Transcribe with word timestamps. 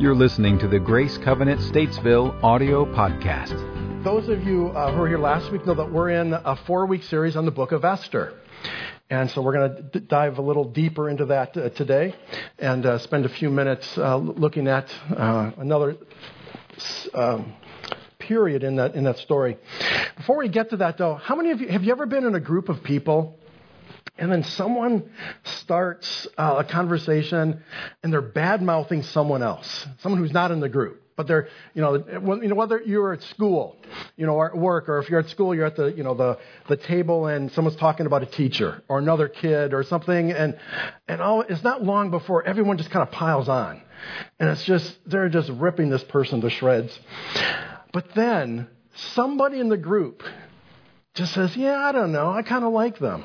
You're 0.00 0.16
listening 0.16 0.58
to 0.58 0.66
the 0.66 0.80
Grace 0.80 1.16
Covenant 1.18 1.60
Statesville 1.60 2.42
audio 2.42 2.84
podcast. 2.84 4.02
Those 4.02 4.28
of 4.28 4.42
you 4.42 4.68
uh, 4.70 4.92
who 4.92 4.98
were 4.98 5.08
here 5.08 5.18
last 5.18 5.52
week 5.52 5.64
know 5.66 5.74
that 5.74 5.90
we're 5.90 6.10
in 6.10 6.32
a 6.32 6.56
four 6.66 6.86
week 6.86 7.04
series 7.04 7.36
on 7.36 7.44
the 7.44 7.52
book 7.52 7.70
of 7.70 7.84
Esther. 7.84 8.34
And 9.08 9.30
so 9.30 9.40
we're 9.40 9.52
going 9.52 9.76
to 9.76 9.82
d- 9.82 10.06
dive 10.06 10.38
a 10.38 10.42
little 10.42 10.64
deeper 10.64 11.08
into 11.08 11.26
that 11.26 11.56
uh, 11.56 11.68
today 11.70 12.12
and 12.58 12.84
uh, 12.84 12.98
spend 12.98 13.24
a 13.24 13.28
few 13.28 13.50
minutes 13.50 13.96
uh, 13.96 14.16
looking 14.16 14.66
at 14.66 14.92
uh, 15.16 15.52
another 15.58 15.96
um, 17.14 17.54
period 18.18 18.64
in 18.64 18.76
that, 18.76 18.96
in 18.96 19.04
that 19.04 19.18
story. 19.18 19.56
Before 20.16 20.38
we 20.38 20.48
get 20.48 20.70
to 20.70 20.78
that, 20.78 20.98
though, 20.98 21.14
how 21.14 21.36
many 21.36 21.52
of 21.52 21.60
you 21.60 21.68
have 21.68 21.84
you 21.84 21.92
ever 21.92 22.06
been 22.06 22.24
in 22.24 22.34
a 22.34 22.40
group 22.40 22.68
of 22.68 22.82
people 22.82 23.38
and 24.16 24.30
then 24.30 24.44
someone 24.44 25.10
starts 25.42 26.26
uh, 26.38 26.56
a 26.58 26.64
conversation 26.64 27.62
and 28.02 28.12
they're 28.12 28.22
bad 28.22 28.62
mouthing 28.62 29.02
someone 29.02 29.42
else, 29.42 29.86
someone 29.98 30.20
who's 30.20 30.32
not 30.32 30.50
in 30.50 30.60
the 30.60 30.68
group. 30.68 31.00
But 31.16 31.28
they're, 31.28 31.48
you 31.74 31.80
know, 31.80 31.94
you 32.42 32.48
know, 32.48 32.56
whether 32.56 32.80
you're 32.84 33.12
at 33.12 33.22
school, 33.22 33.76
you 34.16 34.26
know, 34.26 34.34
or 34.34 34.46
at 34.46 34.56
work, 34.56 34.88
or 34.88 34.98
if 34.98 35.08
you're 35.08 35.20
at 35.20 35.28
school, 35.28 35.54
you're 35.54 35.66
at 35.66 35.76
the, 35.76 35.86
you 35.86 36.02
know, 36.02 36.14
the, 36.14 36.38
the 36.68 36.76
table 36.76 37.28
and 37.28 37.52
someone's 37.52 37.76
talking 37.76 38.06
about 38.06 38.24
a 38.24 38.26
teacher 38.26 38.82
or 38.88 38.98
another 38.98 39.28
kid 39.28 39.74
or 39.74 39.84
something, 39.84 40.32
and 40.32 40.58
and 41.06 41.22
all, 41.22 41.42
it's 41.42 41.62
not 41.62 41.84
long 41.84 42.10
before 42.10 42.44
everyone 42.44 42.78
just 42.78 42.90
kind 42.90 43.06
of 43.06 43.12
piles 43.14 43.48
on, 43.48 43.80
and 44.40 44.48
it's 44.48 44.64
just 44.64 44.92
they're 45.06 45.28
just 45.28 45.50
ripping 45.50 45.88
this 45.88 46.02
person 46.02 46.40
to 46.40 46.50
shreds. 46.50 46.98
But 47.92 48.12
then 48.16 48.66
somebody 49.12 49.60
in 49.60 49.68
the 49.68 49.76
group 49.76 50.24
just 51.14 51.32
says, 51.32 51.56
"Yeah, 51.56 51.78
I 51.78 51.92
don't 51.92 52.10
know, 52.10 52.32
I 52.32 52.42
kind 52.42 52.64
of 52.64 52.72
like 52.72 52.98
them." 52.98 53.22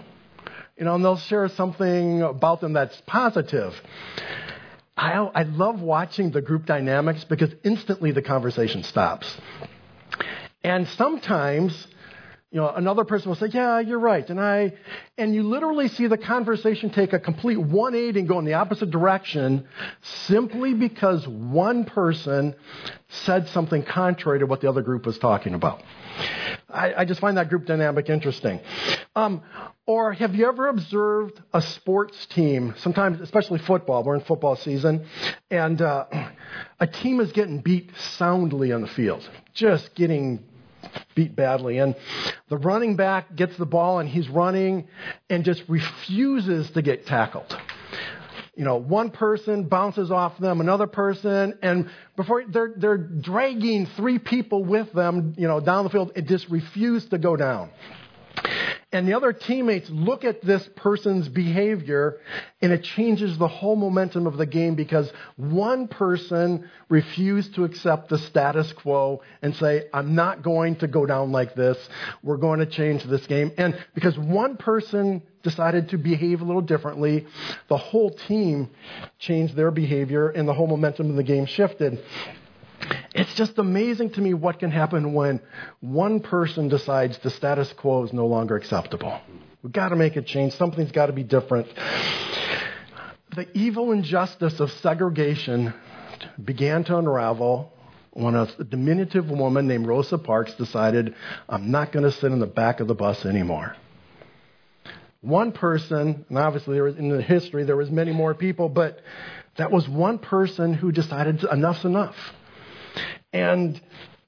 You 0.79 0.85
know, 0.85 0.95
and 0.95 1.03
they'll 1.03 1.17
share 1.17 1.49
something 1.49 2.21
about 2.21 2.61
them 2.61 2.71
that's 2.71 2.99
positive. 3.05 3.73
I, 4.95 5.11
I 5.11 5.43
love 5.43 5.81
watching 5.81 6.31
the 6.31 6.41
group 6.41 6.65
dynamics 6.65 7.25
because 7.25 7.51
instantly 7.63 8.11
the 8.13 8.21
conversation 8.21 8.83
stops. 8.83 9.29
And 10.63 10.87
sometimes, 10.97 11.87
you 12.51 12.61
know, 12.61 12.69
another 12.69 13.03
person 13.03 13.29
will 13.29 13.35
say, 13.35 13.47
"Yeah, 13.47 13.79
you're 13.79 13.99
right," 13.99 14.27
and 14.29 14.39
I, 14.39 14.73
and 15.17 15.33
you 15.33 15.43
literally 15.43 15.87
see 15.89 16.07
the 16.07 16.17
conversation 16.17 16.89
take 16.89 17.13
a 17.13 17.19
complete 17.19 17.57
180 17.57 18.19
and 18.19 18.27
go 18.27 18.39
in 18.39 18.45
the 18.45 18.55
opposite 18.55 18.89
direction, 18.89 19.67
simply 20.27 20.73
because 20.73 21.25
one 21.27 21.85
person 21.85 22.55
said 23.25 23.47
something 23.49 23.83
contrary 23.83 24.39
to 24.39 24.45
what 24.45 24.59
the 24.61 24.69
other 24.69 24.81
group 24.81 25.05
was 25.05 25.17
talking 25.17 25.53
about. 25.53 25.81
I, 26.71 26.93
I 27.01 27.05
just 27.05 27.19
find 27.19 27.37
that 27.37 27.49
group 27.49 27.65
dynamic 27.65 28.09
interesting. 28.09 28.59
Um, 29.15 29.41
or 29.85 30.13
have 30.13 30.35
you 30.35 30.47
ever 30.47 30.67
observed 30.67 31.41
a 31.53 31.61
sports 31.61 32.25
team, 32.27 32.75
sometimes, 32.77 33.19
especially 33.21 33.59
football, 33.59 34.03
we're 34.03 34.15
in 34.15 34.21
football 34.21 34.55
season, 34.55 35.05
and 35.49 35.81
uh, 35.81 36.05
a 36.79 36.87
team 36.87 37.19
is 37.19 37.31
getting 37.31 37.59
beat 37.59 37.89
soundly 38.17 38.71
on 38.71 38.81
the 38.81 38.87
field, 38.87 39.27
just 39.53 39.95
getting 39.95 40.43
beat 41.15 41.35
badly. 41.35 41.79
And 41.79 41.95
the 42.49 42.57
running 42.57 42.95
back 42.95 43.35
gets 43.35 43.57
the 43.57 43.65
ball 43.65 43.99
and 43.99 44.07
he's 44.07 44.29
running 44.29 44.87
and 45.29 45.43
just 45.43 45.63
refuses 45.67 46.69
to 46.71 46.81
get 46.81 47.05
tackled 47.05 47.55
you 48.59 48.65
know, 48.65 48.75
one 48.75 49.09
person 49.09 49.63
bounces 49.63 50.11
off 50.11 50.37
them, 50.37 50.59
another 50.59 50.85
person, 50.85 51.57
and 51.61 51.89
before 52.17 52.43
they're, 52.45 52.73
they're 52.75 52.97
dragging 52.97 53.87
three 53.95 54.19
people 54.19 54.65
with 54.65 54.91
them, 54.91 55.33
you 55.37 55.47
know, 55.47 55.61
down 55.61 55.85
the 55.85 55.89
field, 55.89 56.11
it 56.13 56.27
just 56.27 56.49
refused 56.49 57.09
to 57.11 57.17
go 57.17 57.37
down. 57.37 57.69
And 58.91 59.07
the 59.07 59.13
other 59.13 59.33
teammates 59.33 59.87
look 59.91 60.23
at 60.23 60.41
this 60.41 60.67
person's 60.75 61.29
behavior 61.29 62.17
and 62.59 62.71
it 62.71 62.83
changes 62.83 63.37
the 63.37 63.47
whole 63.47 63.75
momentum 63.75 64.25
of 64.25 64.35
the 64.35 64.47
game 64.47 64.73
because 64.73 65.11
one 65.35 65.87
person 65.87 66.67
refused 66.89 67.53
to 67.55 67.65
accept 67.65 68.09
the 68.09 68.17
status 68.17 68.73
quo 68.73 69.21
and 69.43 69.55
say, 69.55 69.83
I'm 69.93 70.15
not 70.15 70.41
going 70.41 70.77
to 70.77 70.87
go 70.87 71.05
down 71.05 71.31
like 71.31 71.53
this. 71.53 71.77
We're 72.23 72.37
going 72.37 72.59
to 72.59 72.65
change 72.65 73.03
this 73.03 73.25
game. 73.27 73.51
And 73.59 73.77
because 73.93 74.17
one 74.17 74.57
person 74.57 75.21
decided 75.43 75.89
to 75.89 75.99
behave 75.99 76.41
a 76.41 76.45
little 76.45 76.61
differently, 76.61 77.27
the 77.67 77.77
whole 77.77 78.09
team 78.09 78.71
changed 79.19 79.55
their 79.55 79.69
behavior 79.69 80.29
and 80.29 80.47
the 80.47 80.53
whole 80.53 80.67
momentum 80.67 81.11
of 81.11 81.15
the 81.15 81.23
game 81.23 81.45
shifted. 81.45 82.03
It's 83.13 83.33
just 83.35 83.57
amazing 83.57 84.11
to 84.11 84.21
me 84.21 84.33
what 84.33 84.59
can 84.59 84.71
happen 84.71 85.13
when 85.13 85.41
one 85.79 86.19
person 86.19 86.69
decides 86.69 87.17
the 87.19 87.29
status 87.29 87.71
quo 87.73 88.03
is 88.03 88.13
no 88.13 88.27
longer 88.27 88.55
acceptable. 88.55 89.19
We've 89.61 89.73
got 89.73 89.89
to 89.89 89.95
make 89.95 90.15
a 90.15 90.21
change. 90.21 90.53
Something's 90.53 90.91
got 90.91 91.07
to 91.07 91.13
be 91.13 91.23
different. 91.23 91.67
The 93.35 93.47
evil 93.53 93.91
injustice 93.91 94.59
of 94.59 94.71
segregation 94.71 95.73
began 96.43 96.83
to 96.85 96.97
unravel 96.97 97.71
when 98.11 98.35
a 98.35 98.47
diminutive 98.63 99.29
woman 99.29 99.67
named 99.67 99.87
Rosa 99.87 100.17
Parks 100.17 100.53
decided, 100.55 101.13
I'm 101.47 101.71
not 101.71 101.91
going 101.91 102.03
to 102.03 102.11
sit 102.11 102.31
in 102.31 102.39
the 102.39 102.47
back 102.47 102.79
of 102.79 102.87
the 102.87 102.95
bus 102.95 103.25
anymore. 103.25 103.75
One 105.21 105.51
person, 105.51 106.25
and 106.29 106.37
obviously 106.37 106.77
in 106.77 107.09
the 107.09 107.21
history 107.21 107.65
there 107.65 107.75
was 107.75 107.89
many 107.91 108.13
more 108.13 108.33
people, 108.33 108.69
but 108.69 108.99
that 109.57 109.71
was 109.71 109.87
one 109.87 110.17
person 110.17 110.73
who 110.73 110.91
decided 110.91 111.43
enough's 111.43 111.83
enough. 111.83 112.15
And 113.33 113.79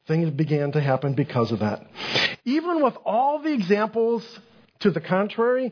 things 0.07 0.29
began 0.31 0.71
to 0.73 0.81
happen 0.81 1.13
because 1.13 1.51
of 1.51 1.59
that. 1.59 1.85
Even 2.45 2.83
with 2.83 2.95
all 3.05 3.39
the 3.39 3.53
examples 3.53 4.23
to 4.81 4.91
the 4.91 4.99
contrary, 4.99 5.71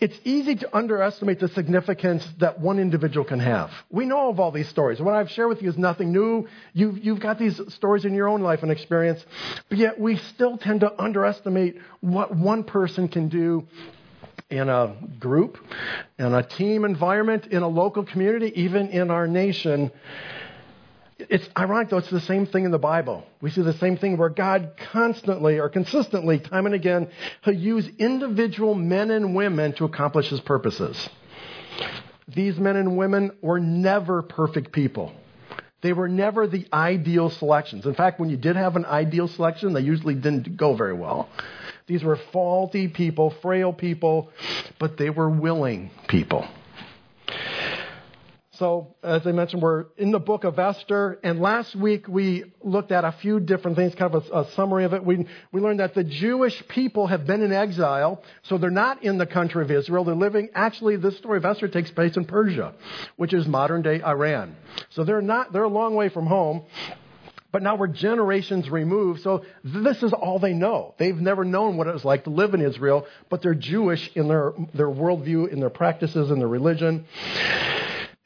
it's 0.00 0.16
easy 0.24 0.54
to 0.54 0.76
underestimate 0.76 1.40
the 1.40 1.48
significance 1.48 2.26
that 2.38 2.60
one 2.60 2.78
individual 2.78 3.24
can 3.24 3.40
have. 3.40 3.70
We 3.90 4.04
know 4.04 4.28
of 4.28 4.38
all 4.38 4.52
these 4.52 4.68
stories. 4.68 5.00
What 5.00 5.14
I've 5.14 5.30
shared 5.30 5.48
with 5.48 5.62
you 5.62 5.70
is 5.70 5.78
nothing 5.78 6.12
new. 6.12 6.46
You've, 6.74 7.02
you've 7.02 7.20
got 7.20 7.38
these 7.38 7.60
stories 7.72 8.04
in 8.04 8.14
your 8.14 8.28
own 8.28 8.42
life 8.42 8.62
and 8.62 8.70
experience, 8.70 9.24
but 9.68 9.78
yet 9.78 9.98
we 9.98 10.16
still 10.16 10.58
tend 10.58 10.80
to 10.80 11.02
underestimate 11.02 11.78
what 12.00 12.36
one 12.36 12.64
person 12.64 13.08
can 13.08 13.28
do 13.28 13.66
in 14.50 14.68
a 14.68 14.94
group, 15.18 15.58
in 16.18 16.34
a 16.34 16.42
team 16.42 16.84
environment, 16.84 17.46
in 17.46 17.62
a 17.62 17.68
local 17.68 18.04
community, 18.04 18.52
even 18.60 18.88
in 18.88 19.10
our 19.10 19.26
nation. 19.26 19.90
It's 21.28 21.48
ironic, 21.56 21.90
though, 21.90 21.98
it's 21.98 22.10
the 22.10 22.20
same 22.20 22.46
thing 22.46 22.64
in 22.64 22.70
the 22.70 22.78
Bible. 22.78 23.24
We 23.40 23.50
see 23.50 23.62
the 23.62 23.74
same 23.74 23.96
thing 23.96 24.16
where 24.16 24.28
God 24.28 24.72
constantly 24.92 25.58
or 25.58 25.68
consistently, 25.68 26.38
time 26.38 26.66
and 26.66 26.74
again, 26.74 27.08
He'll 27.44 27.54
use 27.54 27.88
individual 27.98 28.74
men 28.74 29.10
and 29.10 29.34
women 29.34 29.72
to 29.74 29.84
accomplish 29.84 30.30
His 30.30 30.40
purposes. 30.40 31.08
These 32.28 32.58
men 32.58 32.76
and 32.76 32.96
women 32.96 33.32
were 33.42 33.60
never 33.60 34.22
perfect 34.22 34.72
people. 34.72 35.12
They 35.82 35.92
were 35.92 36.08
never 36.08 36.46
the 36.46 36.66
ideal 36.72 37.30
selections. 37.30 37.86
In 37.86 37.94
fact, 37.94 38.20
when 38.20 38.28
you 38.28 38.36
did 38.36 38.56
have 38.56 38.76
an 38.76 38.84
ideal 38.84 39.28
selection, 39.28 39.72
they 39.72 39.80
usually 39.80 40.14
didn't 40.14 40.56
go 40.56 40.74
very 40.74 40.92
well. 40.92 41.28
These 41.86 42.04
were 42.04 42.16
faulty 42.32 42.88
people, 42.88 43.30
frail 43.42 43.72
people, 43.72 44.30
but 44.78 44.96
they 44.96 45.10
were 45.10 45.28
willing 45.28 45.90
people. 46.06 46.46
So, 48.60 48.94
as 49.02 49.26
I 49.26 49.32
mentioned, 49.32 49.62
we're 49.62 49.86
in 49.96 50.10
the 50.10 50.18
book 50.18 50.44
of 50.44 50.58
Esther, 50.58 51.18
and 51.24 51.40
last 51.40 51.74
week 51.74 52.06
we 52.06 52.44
looked 52.62 52.92
at 52.92 53.06
a 53.06 53.12
few 53.12 53.40
different 53.40 53.78
things, 53.78 53.94
kind 53.94 54.14
of 54.14 54.26
a, 54.30 54.40
a, 54.40 54.50
summary 54.50 54.84
of 54.84 54.92
it. 54.92 55.02
We, 55.02 55.26
we 55.50 55.62
learned 55.62 55.80
that 55.80 55.94
the 55.94 56.04
Jewish 56.04 56.62
people 56.68 57.06
have 57.06 57.26
been 57.26 57.40
in 57.40 57.54
exile, 57.54 58.22
so 58.42 58.58
they're 58.58 58.68
not 58.68 59.02
in 59.02 59.16
the 59.16 59.24
country 59.24 59.64
of 59.64 59.70
Israel. 59.70 60.04
They're 60.04 60.14
living, 60.14 60.50
actually, 60.54 60.96
this 60.96 61.16
story 61.16 61.38
of 61.38 61.46
Esther 61.46 61.68
takes 61.68 61.90
place 61.90 62.18
in 62.18 62.26
Persia, 62.26 62.74
which 63.16 63.32
is 63.32 63.46
modern 63.46 63.80
day 63.80 64.02
Iran. 64.02 64.54
So 64.90 65.04
they're 65.04 65.22
not, 65.22 65.54
they're 65.54 65.62
a 65.62 65.68
long 65.68 65.94
way 65.94 66.10
from 66.10 66.26
home. 66.26 66.64
But 67.52 67.62
now 67.62 67.76
we're 67.76 67.88
generations 67.88 68.70
removed, 68.70 69.22
so 69.22 69.44
this 69.64 70.04
is 70.04 70.12
all 70.12 70.38
they 70.38 70.52
know. 70.52 70.94
They've 70.98 71.16
never 71.16 71.44
known 71.44 71.78
what 71.78 71.88
it 71.88 71.94
was 71.94 72.04
like 72.04 72.24
to 72.24 72.30
live 72.30 72.54
in 72.54 72.60
Israel, 72.60 73.06
but 73.28 73.42
they're 73.42 73.54
Jewish 73.54 74.08
in 74.14 74.28
their, 74.28 74.52
their 74.72 74.86
worldview, 74.86 75.48
in 75.48 75.58
their 75.58 75.70
practices, 75.70 76.30
in 76.30 76.38
their 76.38 76.46
religion. 76.46 77.06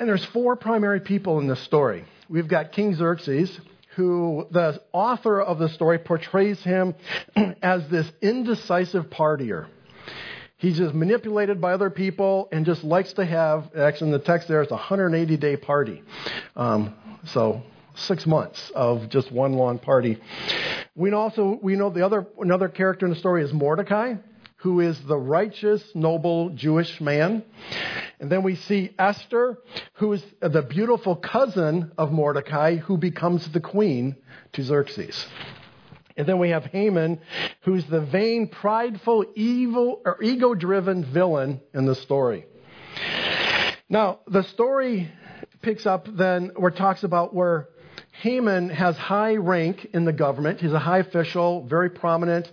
And 0.00 0.08
there's 0.08 0.24
four 0.24 0.56
primary 0.56 0.98
people 0.98 1.38
in 1.38 1.46
this 1.46 1.60
story. 1.60 2.04
We've 2.28 2.48
got 2.48 2.72
King 2.72 2.96
Xerxes, 2.96 3.60
who 3.94 4.48
the 4.50 4.82
author 4.92 5.40
of 5.40 5.60
the 5.60 5.68
story 5.68 6.00
portrays 6.00 6.60
him 6.64 6.96
as 7.62 7.88
this 7.88 8.10
indecisive 8.20 9.08
partier. 9.08 9.68
He's 10.56 10.78
just 10.78 10.94
manipulated 10.94 11.60
by 11.60 11.74
other 11.74 11.90
people 11.90 12.48
and 12.50 12.66
just 12.66 12.82
likes 12.82 13.12
to 13.14 13.24
have, 13.24 13.70
actually 13.76 14.08
in 14.08 14.12
the 14.14 14.24
text 14.24 14.48
there, 14.48 14.62
it's 14.62 14.72
a 14.72 14.74
180 14.74 15.36
day 15.36 15.56
party. 15.56 16.02
Um, 16.56 16.94
so 17.26 17.62
six 17.94 18.26
months 18.26 18.72
of 18.74 19.08
just 19.08 19.30
one 19.30 19.52
long 19.52 19.78
party. 19.78 20.18
We 20.96 21.12
also, 21.12 21.56
we 21.62 21.76
know 21.76 21.90
the 21.90 22.04
other, 22.04 22.26
another 22.40 22.68
character 22.68 23.06
in 23.06 23.12
the 23.12 23.18
story 23.18 23.44
is 23.44 23.52
Mordecai, 23.52 24.14
who 24.64 24.80
is 24.80 24.98
the 25.02 25.16
righteous, 25.16 25.84
noble 25.94 26.48
Jewish 26.48 26.98
man. 26.98 27.44
And 28.18 28.32
then 28.32 28.42
we 28.42 28.56
see 28.56 28.94
Esther, 28.98 29.58
who 29.96 30.14
is 30.14 30.24
the 30.40 30.62
beautiful 30.62 31.16
cousin 31.16 31.92
of 31.98 32.10
Mordecai, 32.10 32.76
who 32.76 32.96
becomes 32.96 33.46
the 33.52 33.60
queen 33.60 34.16
to 34.54 34.62
Xerxes. 34.62 35.26
And 36.16 36.26
then 36.26 36.38
we 36.38 36.48
have 36.48 36.64
Haman, 36.64 37.20
who's 37.64 37.84
the 37.84 38.00
vain, 38.00 38.48
prideful, 38.48 39.26
evil, 39.34 40.00
or 40.02 40.22
ego 40.22 40.54
driven 40.54 41.04
villain 41.04 41.60
in 41.74 41.84
the 41.84 41.94
story. 41.94 42.46
Now, 43.90 44.20
the 44.26 44.44
story 44.44 45.12
picks 45.60 45.84
up 45.84 46.08
then 46.10 46.52
where 46.56 46.70
it 46.70 46.76
talks 46.76 47.04
about 47.04 47.34
where 47.34 47.68
Haman 48.20 48.70
has 48.70 48.96
high 48.96 49.36
rank 49.36 49.88
in 49.92 50.04
the 50.04 50.12
government. 50.12 50.60
He's 50.60 50.72
a 50.72 50.78
high 50.78 50.98
official, 50.98 51.66
very 51.66 51.90
prominent. 51.90 52.50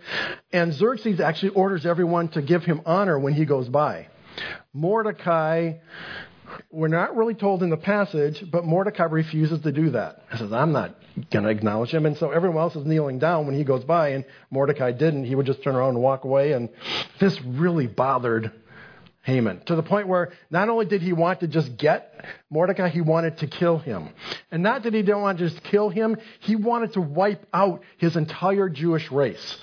And 0.52 0.74
Xerxes 0.74 1.20
actually 1.20 1.50
orders 1.50 1.86
everyone 1.86 2.30
to 2.30 2.42
give 2.42 2.64
him 2.64 2.82
honor 2.86 3.20
when 3.20 3.34
he 3.34 3.46
goes 3.46 3.70
by. 3.70 4.08
Mordecai, 4.74 5.74
we're 6.72 6.88
not 6.88 7.16
really 7.16 7.36
told 7.36 7.64
in 7.64 7.70
the 7.70 7.78
passage, 7.78 8.44
but 8.52 8.66
Mordecai 8.66 9.04
refuses 9.04 9.62
to 9.62 9.72
do 9.72 9.92
that. 9.92 10.24
He 10.32 10.38
says, 10.38 10.52
I'm 10.52 10.72
not 10.72 10.96
going 11.32 11.46
to 11.46 11.52
acknowledge 11.52 11.92
him. 11.94 12.06
And 12.06 12.18
so 12.18 12.32
everyone 12.32 12.62
else 12.62 12.76
is 12.76 12.86
kneeling 12.86 13.20
down 13.20 13.46
when 13.46 13.56
he 13.56 13.64
goes 13.64 13.84
by, 13.84 14.10
and 14.10 14.26
Mordecai 14.50 14.92
didn't. 14.92 15.26
He 15.26 15.36
would 15.36 15.46
just 15.46 15.64
turn 15.64 15.76
around 15.76 15.90
and 15.90 16.02
walk 16.02 16.24
away. 16.24 16.54
And 16.54 16.70
this 17.20 17.40
really 17.42 17.88
bothered 17.88 18.52
Haman 19.24 19.62
to 19.66 19.76
the 19.76 19.84
point 19.84 20.08
where 20.08 20.32
not 20.50 20.70
only 20.70 20.86
did 20.86 21.02
he 21.02 21.14
want 21.14 21.42
to 21.42 21.48
just 21.48 21.78
get 21.78 22.26
Mordecai, 22.50 22.90
he 22.90 23.02
wanted 23.02 23.38
to 23.40 23.48
kill 23.48 23.78
him. 23.78 24.10
And 24.50 24.64
not 24.64 24.84
that 24.84 24.94
he 24.94 25.04
didn't 25.04 25.22
want 25.22 25.38
to 25.38 25.50
just 25.50 25.64
kill 25.64 25.90
him, 25.90 26.18
he 26.40 26.56
wanted 26.56 26.94
to 26.94 27.02
wipe 27.02 27.46
out 27.54 27.82
his 27.98 28.16
entire 28.16 28.68
Jewish 28.68 29.12
race. 29.12 29.58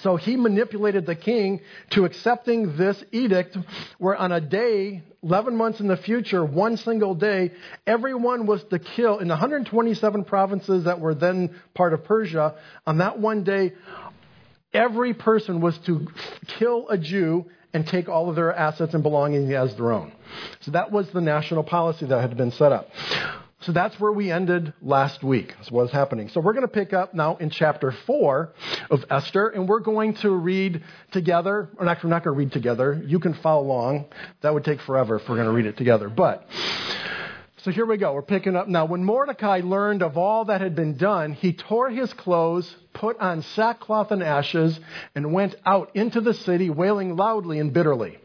So 0.00 0.16
he 0.16 0.36
manipulated 0.36 1.06
the 1.06 1.14
king 1.14 1.60
to 1.90 2.06
accepting 2.06 2.76
this 2.76 3.02
edict 3.12 3.56
where 3.98 4.16
on 4.16 4.32
a 4.32 4.40
day, 4.40 5.02
11 5.22 5.54
months 5.54 5.80
in 5.80 5.86
the 5.86 5.98
future, 5.98 6.44
one 6.44 6.76
single 6.78 7.14
day, 7.14 7.52
everyone 7.86 8.46
was 8.46 8.64
to 8.64 8.78
kill 8.78 9.18
in 9.18 9.28
the 9.28 9.34
127 9.34 10.24
provinces 10.24 10.84
that 10.84 10.98
were 10.98 11.14
then 11.14 11.54
part 11.74 11.92
of 11.92 12.04
Persia. 12.04 12.54
On 12.86 12.98
that 12.98 13.18
one 13.18 13.44
day, 13.44 13.74
every 14.72 15.14
person 15.14 15.60
was 15.60 15.76
to 15.80 16.08
kill 16.58 16.88
a 16.88 16.96
Jew 16.96 17.46
and 17.74 17.86
take 17.86 18.08
all 18.08 18.28
of 18.28 18.36
their 18.36 18.54
assets 18.54 18.94
and 18.94 19.02
belongings 19.02 19.52
as 19.52 19.74
their 19.76 19.92
own. 19.92 20.12
So 20.60 20.72
that 20.72 20.90
was 20.90 21.10
the 21.10 21.20
national 21.20 21.64
policy 21.64 22.06
that 22.06 22.20
had 22.20 22.36
been 22.36 22.52
set 22.52 22.72
up. 22.72 22.88
So 23.60 23.70
that's 23.70 23.98
where 24.00 24.10
we 24.10 24.32
ended 24.32 24.72
last 24.82 25.22
week. 25.22 25.54
That's 25.56 25.70
what's 25.70 25.92
happening. 25.92 26.28
So 26.30 26.40
we're 26.40 26.52
going 26.52 26.66
to 26.66 26.72
pick 26.72 26.92
up 26.92 27.14
now 27.14 27.36
in 27.36 27.48
chapter 27.48 27.92
4 28.06 28.52
of 28.90 29.04
Esther, 29.08 29.48
and 29.48 29.68
we're 29.68 29.80
going 29.80 30.14
to 30.14 30.30
read 30.30 30.82
together. 31.12 31.68
Or 31.76 31.86
actually, 31.86 32.08
we're 32.08 32.16
not 32.16 32.24
going 32.24 32.34
to 32.34 32.38
read 32.38 32.52
together. 32.52 33.00
You 33.06 33.20
can 33.20 33.34
follow 33.34 33.62
along. 33.62 34.06
That 34.40 34.52
would 34.52 34.64
take 34.64 34.80
forever 34.80 35.16
if 35.16 35.28
we're 35.28 35.36
going 35.36 35.46
to 35.46 35.52
read 35.52 35.66
it 35.66 35.76
together. 35.76 36.08
But 36.08 36.44
so 37.62 37.70
here 37.70 37.86
we 37.86 37.96
go. 37.96 38.12
We're 38.12 38.22
picking 38.22 38.56
up 38.56 38.66
now. 38.66 38.86
When 38.86 39.04
Mordecai 39.04 39.60
learned 39.62 40.02
of 40.02 40.18
all 40.18 40.46
that 40.46 40.60
had 40.60 40.74
been 40.74 40.96
done, 40.96 41.32
he 41.32 41.52
tore 41.52 41.90
his 41.90 42.12
clothes, 42.12 42.74
put 42.92 43.20
on 43.20 43.42
sackcloth 43.42 44.10
and 44.10 44.20
ashes, 44.20 44.80
and 45.14 45.32
went 45.32 45.54
out 45.64 45.94
into 45.94 46.20
the 46.20 46.34
city, 46.34 46.70
wailing 46.70 47.14
loudly 47.14 47.60
and 47.60 47.72
bitterly. 47.72 48.18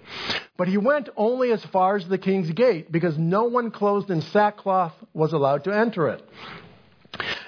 But 0.57 0.67
he 0.67 0.77
went 0.77 1.09
only 1.15 1.51
as 1.51 1.63
far 1.65 1.97
as 1.97 2.07
the 2.07 2.17
king's 2.17 2.49
gate, 2.49 2.91
because 2.91 3.15
no 3.19 3.43
one 3.43 3.69
clothed 3.69 4.09
in 4.09 4.21
sackcloth 4.21 4.93
was 5.13 5.33
allowed 5.33 5.65
to 5.65 5.71
enter 5.71 6.07
it. 6.07 6.27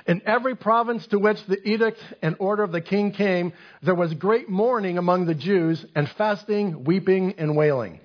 In 0.05 0.21
every 0.27 0.55
province 0.55 1.07
to 1.07 1.17
which 1.17 1.43
the 1.45 1.67
edict 1.67 1.99
and 2.21 2.35
order 2.37 2.61
of 2.61 2.71
the 2.71 2.81
king 2.81 3.11
came, 3.13 3.51
there 3.81 3.95
was 3.95 4.13
great 4.13 4.47
mourning 4.47 4.99
among 4.99 5.25
the 5.25 5.35
Jews, 5.35 5.83
and 5.95 6.07
fasting, 6.07 6.83
weeping, 6.83 7.33
and 7.39 7.57
wailing. 7.57 7.99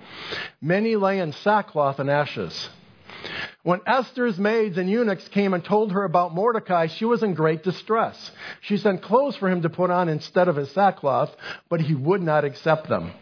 Many 0.63 0.97
lay 0.97 1.19
in 1.19 1.33
sackcloth 1.33 1.99
and 1.99 2.09
ashes. 2.11 2.71
When 3.63 3.81
Esther's 3.87 4.39
maids 4.39 4.77
and 4.79 4.89
eunuchs 4.91 5.27
came 5.29 5.55
and 5.55 5.65
told 5.65 5.93
her 5.93 6.05
about 6.05 6.35
Mordecai, 6.35 6.87
she 6.87 7.05
was 7.05 7.23
in 7.23 7.35
great 7.35 7.63
distress. 7.63 8.31
She 8.61 8.77
sent 8.77 9.03
clothes 9.03 9.37
for 9.37 9.49
him 9.49 9.63
to 9.63 9.71
put 9.71 9.91
on 9.91 10.09
instead 10.09 10.49
of 10.49 10.57
his 10.57 10.71
sackcloth, 10.73 11.35
but 11.69 11.81
he 11.81 11.95
would 11.95 12.23
not 12.23 12.45
accept 12.45 12.89
them. 12.89 13.13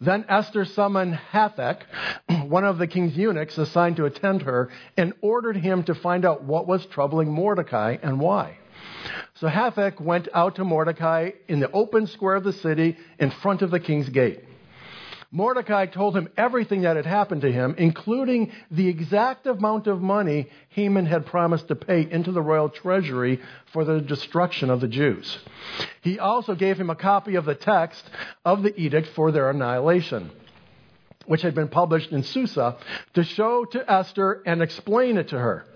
Then 0.00 0.24
Esther 0.28 0.64
summoned 0.64 1.14
Hathach, 1.14 1.82
one 2.48 2.64
of 2.64 2.78
the 2.78 2.86
king's 2.86 3.16
eunuchs 3.16 3.58
assigned 3.58 3.96
to 3.96 4.04
attend 4.04 4.42
her, 4.42 4.70
and 4.96 5.12
ordered 5.20 5.56
him 5.56 5.82
to 5.84 5.94
find 5.94 6.24
out 6.24 6.44
what 6.44 6.66
was 6.66 6.86
troubling 6.86 7.30
Mordecai 7.30 7.96
and 8.02 8.20
why. 8.20 8.58
So 9.34 9.46
Hathach 9.48 10.00
went 10.00 10.28
out 10.34 10.56
to 10.56 10.64
Mordecai 10.64 11.30
in 11.46 11.60
the 11.60 11.70
open 11.70 12.06
square 12.06 12.34
of 12.34 12.44
the 12.44 12.52
city 12.52 12.96
in 13.18 13.30
front 13.30 13.62
of 13.62 13.70
the 13.70 13.80
king's 13.80 14.08
gate. 14.08 14.44
Mordecai 15.30 15.86
told 15.86 16.16
him 16.16 16.28
everything 16.38 16.82
that 16.82 16.96
had 16.96 17.04
happened 17.04 17.42
to 17.42 17.52
him, 17.52 17.74
including 17.76 18.50
the 18.70 18.88
exact 18.88 19.46
amount 19.46 19.86
of 19.86 20.00
money 20.00 20.48
Haman 20.70 21.04
had 21.04 21.26
promised 21.26 21.68
to 21.68 21.76
pay 21.76 22.10
into 22.10 22.32
the 22.32 22.40
royal 22.40 22.70
treasury 22.70 23.40
for 23.72 23.84
the 23.84 24.00
destruction 24.00 24.70
of 24.70 24.80
the 24.80 24.88
Jews. 24.88 25.38
He 26.00 26.18
also 26.18 26.54
gave 26.54 26.80
him 26.80 26.88
a 26.88 26.96
copy 26.96 27.34
of 27.34 27.44
the 27.44 27.54
text 27.54 28.08
of 28.44 28.62
the 28.62 28.78
edict 28.80 29.08
for 29.08 29.30
their 29.30 29.50
annihilation 29.50 30.30
which 31.28 31.42
had 31.42 31.54
been 31.54 31.68
published 31.68 32.10
in 32.10 32.22
Susa, 32.22 32.78
to 33.12 33.22
show 33.22 33.66
to 33.66 33.90
Esther 33.90 34.42
and 34.46 34.62
explain 34.62 35.18
it 35.18 35.28
to 35.28 35.38
her. 35.38 35.66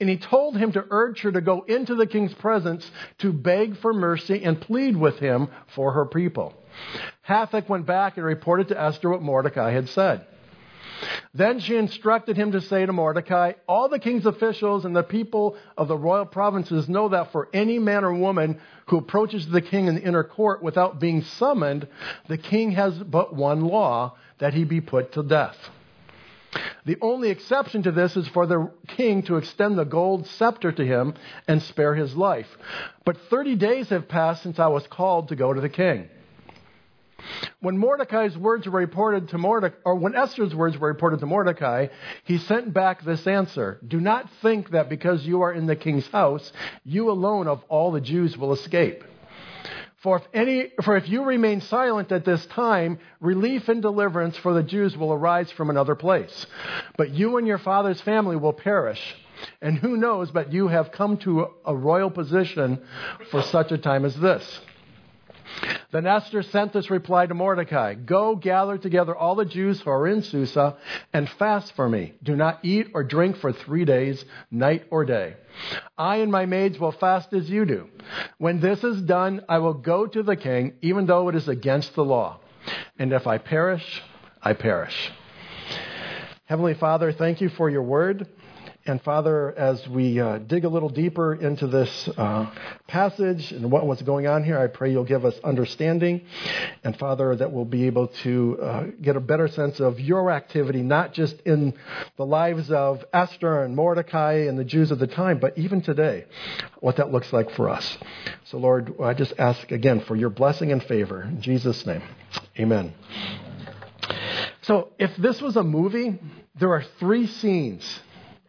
And 0.00 0.08
he 0.08 0.16
told 0.16 0.56
him 0.56 0.72
to 0.72 0.84
urge 0.88 1.20
her 1.20 1.30
to 1.30 1.42
go 1.42 1.60
into 1.68 1.94
the 1.94 2.06
king's 2.06 2.32
presence 2.32 2.90
to 3.18 3.30
beg 3.30 3.76
for 3.76 3.92
mercy 3.92 4.42
and 4.42 4.58
plead 4.58 4.96
with 4.96 5.18
him 5.18 5.48
for 5.74 5.92
her 5.92 6.06
people. 6.06 6.54
Hathach 7.28 7.68
went 7.68 7.86
back 7.86 8.16
and 8.16 8.26
reported 8.26 8.68
to 8.68 8.80
Esther 8.80 9.10
what 9.10 9.22
Mordecai 9.22 9.70
had 9.72 9.88
said. 9.88 10.26
Then 11.32 11.58
she 11.58 11.76
instructed 11.76 12.36
him 12.36 12.52
to 12.52 12.60
say 12.60 12.86
to 12.86 12.92
Mordecai, 12.92 13.54
All 13.66 13.88
the 13.88 13.98
king's 13.98 14.26
officials 14.26 14.84
and 14.84 14.94
the 14.94 15.02
people 15.02 15.56
of 15.76 15.88
the 15.88 15.96
royal 15.96 16.26
provinces 16.26 16.88
know 16.88 17.08
that 17.08 17.32
for 17.32 17.48
any 17.52 17.78
man 17.78 18.04
or 18.04 18.14
woman 18.14 18.60
who 18.86 18.98
approaches 18.98 19.48
the 19.48 19.60
king 19.60 19.86
in 19.86 19.96
the 19.96 20.02
inner 20.02 20.22
court 20.22 20.62
without 20.62 21.00
being 21.00 21.22
summoned, 21.22 21.88
the 22.28 22.38
king 22.38 22.72
has 22.72 22.96
but 22.98 23.34
one 23.34 23.62
law 23.62 24.16
that 24.38 24.54
he 24.54 24.64
be 24.64 24.80
put 24.80 25.12
to 25.12 25.22
death. 25.22 25.56
The 26.84 26.98
only 27.00 27.30
exception 27.30 27.82
to 27.82 27.90
this 27.90 28.16
is 28.16 28.28
for 28.28 28.46
the 28.46 28.70
king 28.86 29.22
to 29.24 29.36
extend 29.36 29.76
the 29.76 29.84
gold 29.84 30.26
scepter 30.26 30.70
to 30.70 30.86
him 30.86 31.14
and 31.48 31.60
spare 31.62 31.94
his 31.94 32.14
life. 32.14 32.46
But 33.04 33.16
30 33.28 33.56
days 33.56 33.88
have 33.88 34.06
passed 34.06 34.42
since 34.42 34.58
I 34.60 34.68
was 34.68 34.86
called 34.86 35.28
to 35.28 35.36
go 35.36 35.52
to 35.52 35.60
the 35.60 35.68
king. 35.68 36.08
When 37.60 37.78
Mordecai's 37.78 38.36
words 38.36 38.66
were 38.66 38.80
reported 38.80 39.28
to 39.30 39.38
Mordecai, 39.38 39.76
or 39.84 39.94
when 39.94 40.14
Esther's 40.14 40.54
words 40.54 40.78
were 40.78 40.88
reported 40.88 41.20
to 41.20 41.26
Mordecai, 41.26 41.88
he 42.24 42.38
sent 42.38 42.72
back 42.72 43.04
this 43.04 43.26
answer 43.26 43.78
Do 43.86 44.00
not 44.00 44.28
think 44.42 44.70
that 44.70 44.88
because 44.88 45.26
you 45.26 45.42
are 45.42 45.52
in 45.52 45.66
the 45.66 45.76
king's 45.76 46.06
house, 46.08 46.52
you 46.84 47.10
alone 47.10 47.48
of 47.48 47.62
all 47.68 47.92
the 47.92 48.00
Jews 48.00 48.36
will 48.36 48.52
escape. 48.52 49.04
For 50.04 50.18
if, 50.18 50.28
any, 50.34 50.70
for 50.82 50.98
if 50.98 51.08
you 51.08 51.24
remain 51.24 51.62
silent 51.62 52.12
at 52.12 52.26
this 52.26 52.44
time, 52.46 52.98
relief 53.20 53.70
and 53.70 53.80
deliverance 53.80 54.36
for 54.36 54.52
the 54.52 54.62
Jews 54.62 54.94
will 54.98 55.14
arise 55.14 55.50
from 55.52 55.70
another 55.70 55.94
place. 55.94 56.46
But 56.98 57.10
you 57.10 57.38
and 57.38 57.46
your 57.46 57.56
father's 57.56 58.02
family 58.02 58.36
will 58.36 58.52
perish. 58.52 59.00
And 59.62 59.78
who 59.78 59.96
knows 59.96 60.30
but 60.30 60.52
you 60.52 60.68
have 60.68 60.92
come 60.92 61.16
to 61.18 61.48
a 61.64 61.74
royal 61.74 62.10
position 62.10 62.80
for 63.30 63.42
such 63.42 63.72
a 63.72 63.78
time 63.78 64.04
as 64.04 64.14
this. 64.16 64.60
Then 65.92 66.06
Esther 66.06 66.42
sent 66.42 66.72
this 66.72 66.90
reply 66.90 67.26
to 67.26 67.34
Mordecai 67.34 67.94
Go 67.94 68.34
gather 68.34 68.78
together 68.78 69.14
all 69.14 69.36
the 69.36 69.44
Jews 69.44 69.80
who 69.80 69.90
are 69.90 70.08
in 70.08 70.22
Susa 70.22 70.76
and 71.12 71.28
fast 71.28 71.74
for 71.76 71.88
me. 71.88 72.14
Do 72.22 72.34
not 72.34 72.64
eat 72.64 72.88
or 72.94 73.04
drink 73.04 73.36
for 73.36 73.52
three 73.52 73.84
days, 73.84 74.24
night 74.50 74.86
or 74.90 75.04
day. 75.04 75.36
I 75.96 76.16
and 76.16 76.32
my 76.32 76.46
maids 76.46 76.78
will 76.78 76.92
fast 76.92 77.32
as 77.32 77.48
you 77.48 77.64
do. 77.64 77.88
When 78.38 78.60
this 78.60 78.82
is 78.82 79.02
done, 79.02 79.44
I 79.48 79.58
will 79.58 79.74
go 79.74 80.06
to 80.06 80.22
the 80.22 80.36
king, 80.36 80.74
even 80.82 81.06
though 81.06 81.28
it 81.28 81.36
is 81.36 81.48
against 81.48 81.94
the 81.94 82.04
law. 82.04 82.40
And 82.98 83.12
if 83.12 83.26
I 83.26 83.38
perish, 83.38 84.02
I 84.42 84.54
perish. 84.54 85.12
Heavenly 86.46 86.74
Father, 86.74 87.12
thank 87.12 87.40
you 87.40 87.48
for 87.48 87.70
your 87.70 87.82
word. 87.82 88.26
And 88.86 89.00
Father, 89.00 89.50
as 89.56 89.88
we 89.88 90.20
uh, 90.20 90.36
dig 90.36 90.66
a 90.66 90.68
little 90.68 90.90
deeper 90.90 91.34
into 91.34 91.66
this 91.66 92.06
uh, 92.18 92.50
passage 92.86 93.50
and 93.50 93.70
what, 93.70 93.86
what's 93.86 94.02
going 94.02 94.26
on 94.26 94.44
here, 94.44 94.58
I 94.58 94.66
pray 94.66 94.92
you'll 94.92 95.04
give 95.04 95.24
us 95.24 95.34
understanding. 95.42 96.20
And 96.82 96.94
Father, 96.98 97.34
that 97.34 97.50
we'll 97.50 97.64
be 97.64 97.86
able 97.86 98.08
to 98.08 98.58
uh, 98.60 98.84
get 99.00 99.16
a 99.16 99.20
better 99.20 99.48
sense 99.48 99.80
of 99.80 100.00
your 100.00 100.30
activity, 100.30 100.82
not 100.82 101.14
just 101.14 101.40
in 101.46 101.72
the 102.18 102.26
lives 102.26 102.70
of 102.70 103.02
Esther 103.14 103.64
and 103.64 103.74
Mordecai 103.74 104.48
and 104.48 104.58
the 104.58 104.64
Jews 104.64 104.90
of 104.90 104.98
the 104.98 105.06
time, 105.06 105.38
but 105.38 105.56
even 105.56 105.80
today, 105.80 106.26
what 106.80 106.96
that 106.96 107.10
looks 107.10 107.32
like 107.32 107.50
for 107.52 107.70
us. 107.70 107.96
So, 108.44 108.58
Lord, 108.58 109.00
I 109.00 109.14
just 109.14 109.32
ask 109.38 109.72
again 109.72 110.00
for 110.00 110.14
your 110.14 110.28
blessing 110.28 110.72
and 110.72 110.82
favor. 110.84 111.22
In 111.22 111.40
Jesus' 111.40 111.86
name, 111.86 112.02
amen. 112.60 112.92
So, 114.60 114.90
if 114.98 115.16
this 115.16 115.40
was 115.40 115.56
a 115.56 115.62
movie, 115.62 116.18
there 116.54 116.74
are 116.74 116.84
three 116.98 117.26
scenes 117.26 118.00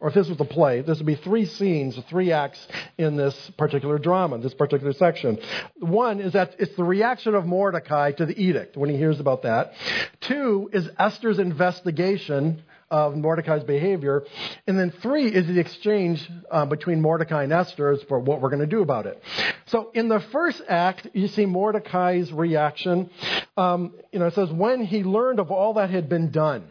or 0.05 0.09
if 0.09 0.13
this 0.13 0.29
was 0.29 0.39
a 0.39 0.45
play, 0.45 0.81
this 0.81 1.00
would 1.00 1.07
be 1.07 1.15
three 1.15 1.45
scenes, 1.45 1.97
three 2.09 2.31
acts 2.31 2.59
in 3.00 3.15
this 3.15 3.35
particular 3.57 3.97
drama, 3.97 4.38
this 4.38 4.53
particular 4.53 4.93
section. 4.93 5.39
One 5.79 6.19
is 6.19 6.33
that 6.33 6.57
it's 6.59 6.75
the 6.75 6.83
reaction 6.83 7.33
of 7.33 7.47
Mordecai 7.47 8.12
to 8.12 8.27
the 8.27 8.39
edict 8.39 8.77
when 8.77 8.91
he 8.91 8.97
hears 8.97 9.19
about 9.19 9.41
that. 9.41 9.74
Two 10.21 10.69
is 10.71 10.88
Esther's 11.00 11.39
investigation 11.39 12.62
of 12.91 13.15
Mordecai's 13.17 13.63
behavior. 13.63 14.24
And 14.67 14.77
then 14.77 14.91
three 14.91 15.25
is 15.25 15.47
the 15.47 15.59
exchange 15.59 16.29
uh, 16.51 16.67
between 16.67 17.01
Mordecai 17.01 17.41
and 17.41 17.51
Esther 17.51 17.89
as 17.89 18.03
for 18.03 18.19
what 18.19 18.41
we're 18.41 18.50
going 18.50 18.62
to 18.62 18.67
do 18.67 18.83
about 18.83 19.07
it. 19.07 19.19
So 19.65 19.89
in 19.95 20.07
the 20.07 20.19
first 20.19 20.62
act, 20.69 21.07
you 21.13 21.27
see 21.29 21.47
Mordecai's 21.47 22.31
reaction. 22.31 23.09
Um, 23.57 23.95
you 24.12 24.19
know, 24.19 24.27
it 24.27 24.35
says, 24.35 24.51
when 24.51 24.85
he 24.85 25.03
learned 25.03 25.39
of 25.39 25.50
all 25.50 25.74
that 25.74 25.89
had 25.89 26.09
been 26.09 26.29
done. 26.29 26.67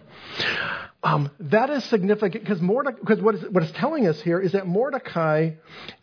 Um, 1.05 1.31
that 1.39 1.69
is 1.69 1.85
significant 1.85 2.45
because 2.45 2.63
Mordecai, 2.63 2.99
because 2.99 3.21
what, 3.21 3.35
is, 3.35 3.43
what 3.51 3.63
it's 3.63 3.73
telling 3.73 4.07
us 4.07 4.21
here 4.23 4.41
is 4.41 4.53
that 4.53 4.67
Mordecai 4.67 5.51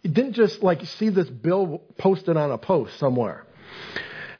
didn't 0.03 0.34
just 0.34 0.62
like 0.62 0.86
see 0.86 1.10
this 1.10 1.29
bill 1.29 1.81
posted 1.98 2.38
on 2.38 2.51
a 2.51 2.58
post 2.58 2.98
somewhere. 3.00 3.46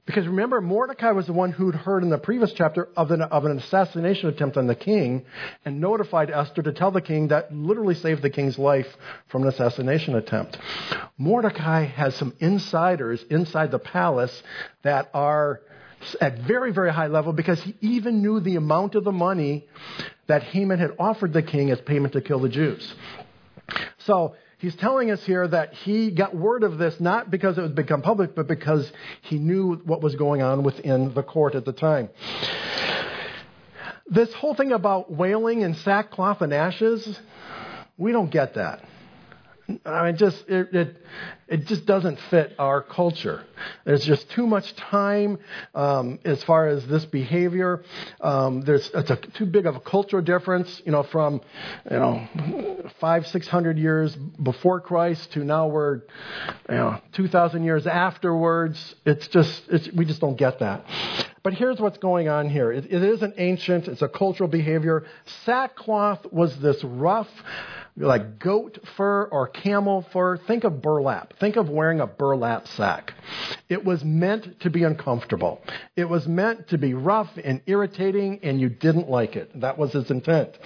Because 0.06 0.28
remember, 0.28 0.62
Mordecai 0.62 1.12
was 1.12 1.28
the 1.28 1.34
one 1.34 1.52
who'd 1.52 1.76
heard 1.76 2.04
in 2.04 2.10
the 2.10 2.18
previous 2.18 2.54
chapter 2.54 2.90
of 2.98 3.12
an, 3.12 3.22
of 3.22 3.46
an 3.46 3.58
assassination 3.58 4.30
attempt 4.30 4.58
on 4.58 4.68
the 4.68 4.76
king 4.76 5.26
and 5.64 5.80
notified 5.80 6.30
Esther 6.30 6.62
to 6.64 6.74
tell 6.74 6.92
the 6.92 7.02
king 7.02 7.30
that 7.30 7.54
literally 7.54 7.96
saved 7.96 8.22
the 8.22 8.30
king's 8.30 8.58
life 8.58 8.88
from 9.28 9.44
an 9.44 9.50
assassination 9.50 10.16
attempt. 10.16 10.58
Mordecai 11.18 11.86
has 11.86 12.16
some 12.16 12.36
insiders 12.40 13.24
inside 13.30 13.72
the 13.72 13.80
palace 13.80 14.44
that 14.84 15.10
are 15.14 15.62
at 16.20 16.40
very, 16.40 16.72
very 16.72 16.92
high 16.92 17.08
level 17.08 17.32
because 17.32 17.62
he 17.62 17.76
even 17.82 18.22
knew 18.22 18.40
the 18.40 18.56
amount 18.56 18.96
of 18.96 19.04
the 19.04 19.12
money 19.12 19.68
that 20.32 20.44
Haman 20.44 20.80
had 20.80 20.92
offered 20.98 21.34
the 21.34 21.44
king 21.44 21.72
as 21.72 21.82
payment 21.82 22.14
to 22.14 22.22
kill 22.22 22.40
the 22.40 22.48
Jews. 22.48 22.96
So 24.06 24.36
he's 24.60 24.74
telling 24.78 25.12
us 25.12 25.22
here 25.26 25.46
that 25.46 25.74
he 25.74 26.10
got 26.10 26.34
word 26.34 26.64
of 26.64 26.78
this 26.78 27.02
not 27.02 27.30
because 27.30 27.58
it 27.58 27.62
would 27.62 27.76
become 27.76 28.02
public, 28.02 28.34
but 28.34 28.48
because 28.48 28.90
he 29.24 29.38
knew 29.38 29.76
what 29.84 30.02
was 30.02 30.16
going 30.16 30.42
on 30.42 30.64
within 30.64 31.14
the 31.14 31.22
court 31.22 31.54
at 31.54 31.66
the 31.66 31.74
time. 31.74 32.08
This 34.08 34.34
whole 34.34 34.56
thing 34.56 34.72
about 34.72 35.12
wailing 35.12 35.66
and 35.66 35.76
sackcloth 35.76 36.42
and 36.42 36.54
ashes, 36.54 37.20
we 37.98 38.14
don't 38.14 38.32
get 38.32 38.54
that. 38.54 38.86
I 39.86 40.06
mean, 40.06 40.18
just 40.18 40.48
it, 40.48 40.74
it, 40.74 40.98
it 41.48 41.66
just 41.66 41.86
doesn't 41.86 42.20
fit 42.30 42.54
our 42.58 42.82
culture. 42.82 43.44
There's 43.86 44.06
just 44.06 44.30
too 44.32 44.48
much 44.48 44.76
time 44.76 45.38
um, 45.76 46.20
as 46.24 46.44
far 46.44 46.68
as 46.68 46.86
this 46.88 47.06
behavior. 47.06 47.84
Um, 48.22 48.62
there's 48.62 48.90
it's 48.94 49.10
a, 49.10 49.16
too 49.16 49.46
big 49.46 49.66
of 49.66 49.76
a 49.76 49.80
cultural 49.80 50.22
difference, 50.24 50.82
you 50.86 50.92
know, 50.92 51.04
from 51.04 51.42
you 51.90 51.98
know 51.98 52.90
five 53.00 53.28
six 53.28 53.48
hundred 53.48 53.78
years 53.78 54.16
before 54.16 54.80
Christ 54.82 55.32
to 55.34 55.44
now 55.44 55.68
we're 55.68 56.02
you 56.70 56.76
know 56.76 57.02
two 57.14 57.28
thousand 57.28 57.64
years 57.64 57.86
afterwards. 57.88 58.96
It's 59.06 59.28
just 59.28 59.64
it's, 59.70 59.92
we 59.92 60.06
just 60.06 60.22
don't 60.22 60.38
get 60.38 60.60
that. 60.60 60.86
But 61.44 61.56
here's 61.56 61.80
what's 61.80 61.98
going 61.98 62.28
on 62.28 62.50
here. 62.50 62.72
It, 62.72 62.86
it 62.86 63.04
is 63.04 63.24
an 63.24 63.34
ancient. 63.38 63.88
It's 63.88 64.04
a 64.04 64.08
cultural 64.08 64.48
behavior. 64.48 65.06
Sackcloth 65.46 66.32
was 66.32 66.56
this 66.60 66.84
rough 66.84 67.30
like 67.98 68.40
goat 68.40 68.80
fur 68.98 69.24
or 69.26 69.48
camel 69.48 70.06
fur. 70.14 70.38
Think 70.38 70.64
of 70.64 70.82
burlap. 70.82 71.34
Think 71.40 71.56
of 71.56 71.70
wearing 71.70 72.00
a 72.00 72.08
burlap 72.08 72.68
sack. 72.70 73.14
It 73.70 73.84
was 73.84 74.04
meant 74.04 74.62
to 74.62 74.70
be 74.70 74.84
uncomfortable. 74.84 75.62
It 75.96 76.06
was 76.06 76.28
meant 76.28 76.70
to 76.70 76.78
be 76.78 76.94
rough 76.94 77.30
and 77.44 77.62
irritating, 77.66 78.40
and 78.44 78.60
you 78.60 78.70
didn't 78.70 79.10
like 79.10 79.36
it. 79.36 79.60
That 79.62 79.78
was 79.78 79.94
its 79.96 80.10
intent. 80.10 80.58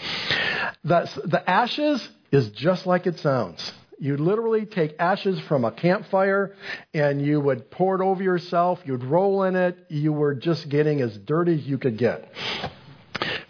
The 0.84 1.44
ashes 1.48 2.08
is 2.32 2.50
just 2.50 2.86
like 2.86 3.08
it 3.08 3.20
sounds. 3.20 3.74
You 3.98 4.18
literally 4.18 4.66
take 4.66 4.96
ashes 5.00 5.40
from 5.48 5.64
a 5.64 5.72
campfire 5.72 6.54
and 6.94 7.26
you 7.26 7.40
would 7.40 7.72
pour 7.72 7.96
it 7.96 8.02
over 8.04 8.22
yourself. 8.22 8.80
You'd 8.86 9.04
roll 9.04 9.44
in 9.44 9.56
it. 9.56 9.78
You 9.88 10.12
were 10.12 10.36
just 10.36 10.68
getting 10.68 11.02
as 11.02 11.18
dirty 11.18 11.54
as 11.54 11.66
you 11.66 11.78
could 11.78 11.98
get. 11.98 12.30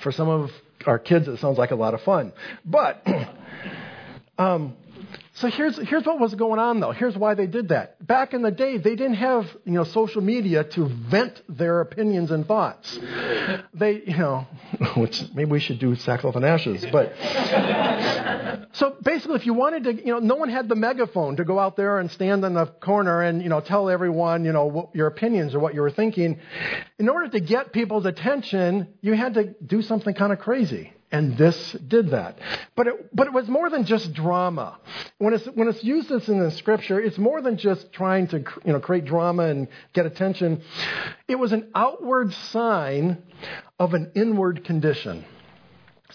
For 0.01 0.11
some 0.11 0.29
of 0.29 0.51
our 0.85 0.99
kids, 0.99 1.27
it 1.27 1.39
sounds 1.39 1.57
like 1.57 1.71
a 1.71 1.75
lot 1.75 1.95
of 1.95 2.01
fun. 2.01 2.31
But 2.63 3.05
Um, 4.37 4.75
so 5.35 5.49
here's, 5.49 5.77
here's 5.77 6.05
what 6.05 6.19
was 6.19 6.33
going 6.33 6.59
on 6.59 6.79
though. 6.79 6.91
Here's 6.91 7.17
why 7.17 7.33
they 7.33 7.47
did 7.47 7.69
that. 7.69 8.05
Back 8.05 8.33
in 8.33 8.41
the 8.41 8.51
day, 8.51 8.77
they 8.77 8.95
didn't 8.95 9.15
have, 9.15 9.45
you 9.65 9.73
know, 9.73 9.83
social 9.83 10.21
media 10.21 10.63
to 10.63 10.85
vent 10.85 11.41
their 11.49 11.81
opinions 11.81 12.31
and 12.31 12.47
thoughts. 12.47 12.97
They, 13.73 14.01
you 14.05 14.17
know, 14.17 14.47
which 14.95 15.21
maybe 15.33 15.51
we 15.51 15.59
should 15.59 15.79
do 15.79 15.95
sackcloth 15.95 16.37
and 16.37 16.45
ashes, 16.45 16.85
but. 16.89 17.13
so 18.73 18.95
basically, 19.03 19.35
if 19.35 19.45
you 19.45 19.53
wanted 19.53 19.83
to, 19.83 19.93
you 19.93 20.13
know, 20.13 20.19
no 20.19 20.35
one 20.35 20.49
had 20.49 20.69
the 20.69 20.75
megaphone 20.75 21.35
to 21.35 21.43
go 21.43 21.59
out 21.59 21.75
there 21.75 21.99
and 21.99 22.09
stand 22.11 22.45
in 22.45 22.53
the 22.53 22.65
corner 22.65 23.21
and, 23.21 23.41
you 23.41 23.49
know, 23.49 23.59
tell 23.59 23.89
everyone, 23.89 24.45
you 24.45 24.53
know, 24.53 24.67
what 24.67 24.95
your 24.95 25.07
opinions 25.07 25.53
or 25.53 25.59
what 25.59 25.73
you 25.73 25.81
were 25.81 25.91
thinking. 25.91 26.39
In 26.97 27.09
order 27.09 27.27
to 27.27 27.41
get 27.41 27.73
people's 27.73 28.05
attention, 28.05 28.87
you 29.01 29.13
had 29.13 29.33
to 29.33 29.53
do 29.65 29.81
something 29.81 30.13
kind 30.13 30.31
of 30.31 30.39
crazy. 30.39 30.93
And 31.15 31.37
this 31.37 31.71
did 31.87 32.09
that. 32.09 32.39
But 32.75 32.87
it, 32.87 33.15
but 33.15 33.25
it 33.25 33.31
was 33.31 33.47
more 33.47 33.69
than 33.69 33.85
just 33.85 34.11
drama. 34.11 34.77
When 35.17 35.33
it's, 35.33 35.45
when 35.45 35.69
it's 35.69 35.81
used 35.81 36.11
as 36.11 36.27
in 36.27 36.41
the 36.41 36.51
scripture, 36.51 36.99
it's 36.99 37.17
more 37.17 37.41
than 37.41 37.55
just 37.55 37.93
trying 37.93 38.27
to 38.27 38.39
you 38.65 38.73
know, 38.73 38.81
create 38.81 39.05
drama 39.05 39.43
and 39.43 39.69
get 39.93 40.05
attention. 40.05 40.61
It 41.29 41.35
was 41.35 41.53
an 41.53 41.71
outward 41.73 42.33
sign 42.51 43.23
of 43.79 43.93
an 43.93 44.11
inward 44.13 44.65
condition. 44.65 45.23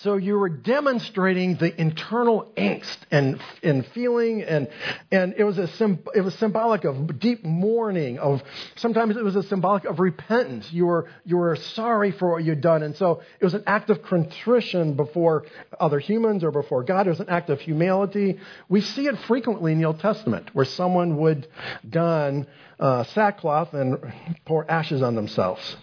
So 0.02 0.16
you 0.16 0.38
were 0.38 0.48
demonstrating 0.48 1.56
the 1.56 1.78
internal 1.78 2.50
angst 2.56 2.96
and, 3.10 3.38
and 3.62 3.84
feeling, 3.88 4.42
and, 4.42 4.68
and 5.12 5.34
it, 5.36 5.44
was 5.44 5.58
a, 5.58 5.68
it 6.14 6.22
was 6.22 6.34
symbolic 6.36 6.84
of 6.84 7.20
deep 7.20 7.44
mourning, 7.44 8.18
of 8.18 8.42
sometimes 8.76 9.18
it 9.18 9.22
was 9.22 9.36
a 9.36 9.42
symbolic 9.42 9.84
of 9.84 10.00
repentance. 10.00 10.72
You 10.72 10.86
were, 10.86 11.08
you 11.26 11.36
were 11.36 11.54
sorry 11.56 12.12
for 12.12 12.32
what 12.32 12.44
you'd 12.44 12.62
done. 12.62 12.82
And 12.82 12.96
so 12.96 13.20
it 13.38 13.44
was 13.44 13.52
an 13.52 13.64
act 13.66 13.90
of 13.90 14.02
contrition 14.02 14.94
before 14.94 15.44
other 15.78 15.98
humans 15.98 16.44
or 16.44 16.50
before 16.50 16.82
God. 16.82 17.06
It 17.06 17.10
was 17.10 17.20
an 17.20 17.28
act 17.28 17.50
of 17.50 17.60
humility. 17.60 18.40
We 18.70 18.80
see 18.80 19.06
it 19.06 19.18
frequently 19.26 19.72
in 19.72 19.78
the 19.80 19.84
Old 19.84 20.00
Testament 20.00 20.54
where 20.54 20.64
someone 20.64 21.18
would 21.18 21.46
don 21.86 22.46
uh, 22.78 23.04
sackcloth 23.04 23.74
and 23.74 23.98
pour 24.46 24.70
ashes 24.70 25.02
on 25.02 25.14
themselves. 25.14 25.76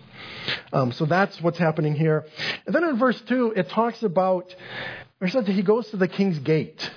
Um, 0.71 0.91
so 0.91 1.05
that's 1.05 1.41
what's 1.41 1.57
happening 1.57 1.95
here. 1.95 2.25
And 2.65 2.74
then 2.74 2.83
in 2.83 2.97
verse 2.97 3.19
2, 3.21 3.53
it 3.55 3.69
talks 3.69 4.03
about, 4.03 4.53
it 5.21 5.31
says 5.31 5.45
that 5.45 5.51
he 5.51 5.63
goes 5.63 5.88
to 5.89 5.97
the 5.97 6.07
king's 6.07 6.39
gate. 6.39 6.89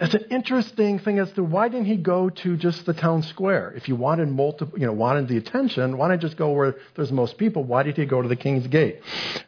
It's 0.00 0.14
an 0.14 0.24
interesting 0.30 0.98
thing 0.98 1.20
as 1.20 1.30
to 1.32 1.44
why 1.44 1.68
didn't 1.68 1.86
he 1.86 1.96
go 1.96 2.28
to 2.28 2.56
just 2.56 2.84
the 2.84 2.94
town 2.94 3.22
square? 3.22 3.72
If 3.76 3.88
you 3.88 3.94
wanted 3.94 4.28
multiple, 4.28 4.76
you 4.76 4.86
know, 4.86 4.92
wanted 4.92 5.28
the 5.28 5.36
attention, 5.36 5.96
why 5.96 6.08
not 6.08 6.18
just 6.18 6.36
go 6.36 6.50
where 6.50 6.74
there's 6.96 7.12
most 7.12 7.38
people? 7.38 7.62
Why 7.62 7.84
did 7.84 7.96
he 7.96 8.04
go 8.04 8.20
to 8.20 8.26
the 8.26 8.34
king's 8.36 8.66
gate? 8.66 9.00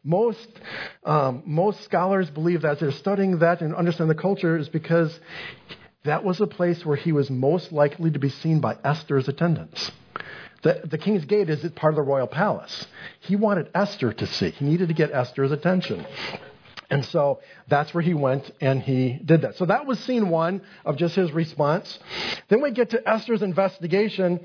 Most 0.05 0.49
um, 1.03 1.43
most 1.47 1.83
scholars 1.83 2.31
believe 2.31 2.63
that 2.63 2.79
they're 2.79 2.93
studying 2.93 3.41
that 3.41 3.61
and 3.61 3.75
understand 3.75 4.09
the 4.09 4.15
culture 4.15 4.57
is 4.57 4.69
because 4.69 5.19
that 6.05 6.23
was 6.23 6.41
a 6.41 6.47
place 6.47 6.87
where 6.87 6.97
he 6.97 7.11
was 7.11 7.29
most 7.29 7.73
likely 7.73 8.13
to 8.13 8.19
be 8.21 8.29
seen 8.29 8.61
by 8.61 8.77
Esther's 8.85 9.27
attendants. 9.27 9.91
The, 10.63 10.83
the 10.85 10.99
king's 10.99 11.25
gate 11.25 11.51
is 11.51 11.69
part 11.73 11.93
of 11.93 11.97
the 11.97 12.03
royal 12.03 12.27
palace. 12.27 12.87
He 13.21 13.37
wanted 13.37 13.71
Esther 13.75 14.13
to 14.13 14.27
see. 14.27 14.51
He 14.51 14.65
needed 14.65 14.89
to 14.89 14.95
get 14.95 15.13
Esther's 15.13 15.53
attention. 15.53 16.07
And 16.89 17.05
so 17.07 17.41
that's 17.69 17.93
where 17.93 18.03
he 18.03 18.15
went 18.15 18.51
and 18.61 18.81
he 18.81 19.19
did 19.25 19.43
that. 19.43 19.57
So 19.57 19.67
that 19.67 19.87
was 19.87 19.99
scene 20.01 20.29
one 20.29 20.63
of 20.85 20.97
just 20.97 21.17
his 21.17 21.33
response. 21.33 21.99
Then 22.49 22.63
we 22.63 22.71
get 22.71 22.91
to 22.91 23.09
Esther's 23.09 23.43
investigation 23.43 24.41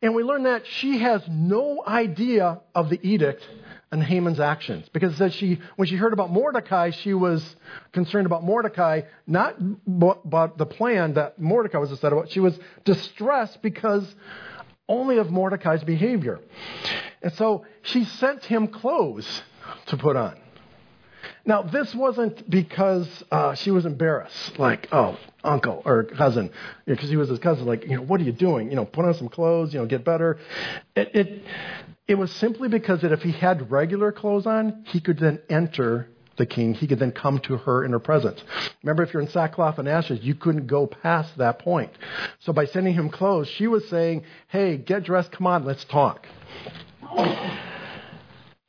and 0.00 0.14
we 0.14 0.22
learn 0.22 0.44
that 0.44 0.66
she 0.66 0.98
has 0.98 1.22
no 1.28 1.82
idea 1.84 2.60
of 2.74 2.90
the 2.90 3.00
edict 3.02 3.46
and 3.90 4.04
Haman's 4.04 4.38
actions. 4.38 4.88
Because 4.92 5.16
says 5.16 5.34
she, 5.34 5.58
when 5.74 5.88
she 5.88 5.96
heard 5.96 6.12
about 6.12 6.30
Mordecai, 6.30 6.90
she 6.90 7.12
was 7.12 7.56
concerned 7.92 8.26
about 8.26 8.44
Mordecai, 8.44 9.02
not 9.26 9.56
about 9.88 10.58
the 10.58 10.66
plan 10.66 11.14
that 11.14 11.40
Mordecai 11.40 11.78
was 11.78 11.90
upset 11.90 12.12
about. 12.12 12.30
She 12.30 12.40
was 12.40 12.56
distressed 12.84 13.60
because 13.62 14.14
only 14.90 15.16
of 15.18 15.30
Mordecai's 15.30 15.84
behavior. 15.84 16.40
And 17.22 17.32
so 17.34 17.64
she 17.82 18.04
sent 18.04 18.44
him 18.44 18.66
clothes 18.68 19.42
to 19.86 19.96
put 19.96 20.16
on. 20.16 20.36
Now, 21.46 21.62
this 21.62 21.94
wasn't 21.94 22.48
because 22.50 23.08
uh, 23.30 23.54
she 23.54 23.70
was 23.70 23.86
embarrassed, 23.86 24.58
like, 24.58 24.88
oh, 24.92 25.16
uncle 25.42 25.80
or 25.86 26.04
cousin, 26.04 26.50
because 26.84 27.04
you 27.04 27.08
know, 27.08 27.10
he 27.12 27.16
was 27.16 27.28
his 27.30 27.38
cousin, 27.38 27.66
like, 27.66 27.84
you 27.84 27.96
know, 27.96 28.02
what 28.02 28.20
are 28.20 28.24
you 28.24 28.32
doing? 28.32 28.68
You 28.68 28.76
know, 28.76 28.84
put 28.84 29.06
on 29.06 29.14
some 29.14 29.28
clothes, 29.28 29.72
you 29.72 29.80
know, 29.80 29.86
get 29.86 30.04
better. 30.04 30.38
It, 30.94 31.14
it, 31.14 31.42
it 32.06 32.14
was 32.16 32.30
simply 32.32 32.68
because 32.68 33.00
that 33.02 33.12
if 33.12 33.22
he 33.22 33.32
had 33.32 33.70
regular 33.70 34.12
clothes 34.12 34.46
on, 34.46 34.84
he 34.88 35.00
could 35.00 35.18
then 35.18 35.40
enter 35.48 36.08
the 36.40 36.46
king, 36.46 36.74
he 36.74 36.88
could 36.88 36.98
then 36.98 37.12
come 37.12 37.38
to 37.40 37.56
her 37.58 37.84
in 37.84 37.92
her 37.92 38.00
presence. 38.00 38.42
Remember, 38.82 39.04
if 39.04 39.12
you're 39.12 39.22
in 39.22 39.28
sackcloth 39.28 39.78
and 39.78 39.88
ashes, 39.88 40.20
you 40.22 40.34
couldn't 40.34 40.66
go 40.66 40.88
past 40.88 41.38
that 41.38 41.60
point. 41.60 41.92
So 42.40 42.52
by 42.52 42.64
sending 42.64 42.94
him 42.94 43.10
clothes, 43.10 43.46
she 43.48 43.68
was 43.68 43.88
saying, 43.88 44.24
hey, 44.48 44.76
get 44.76 45.04
dressed, 45.04 45.30
come 45.30 45.46
on, 45.46 45.64
let's 45.64 45.84
talk. 45.84 46.26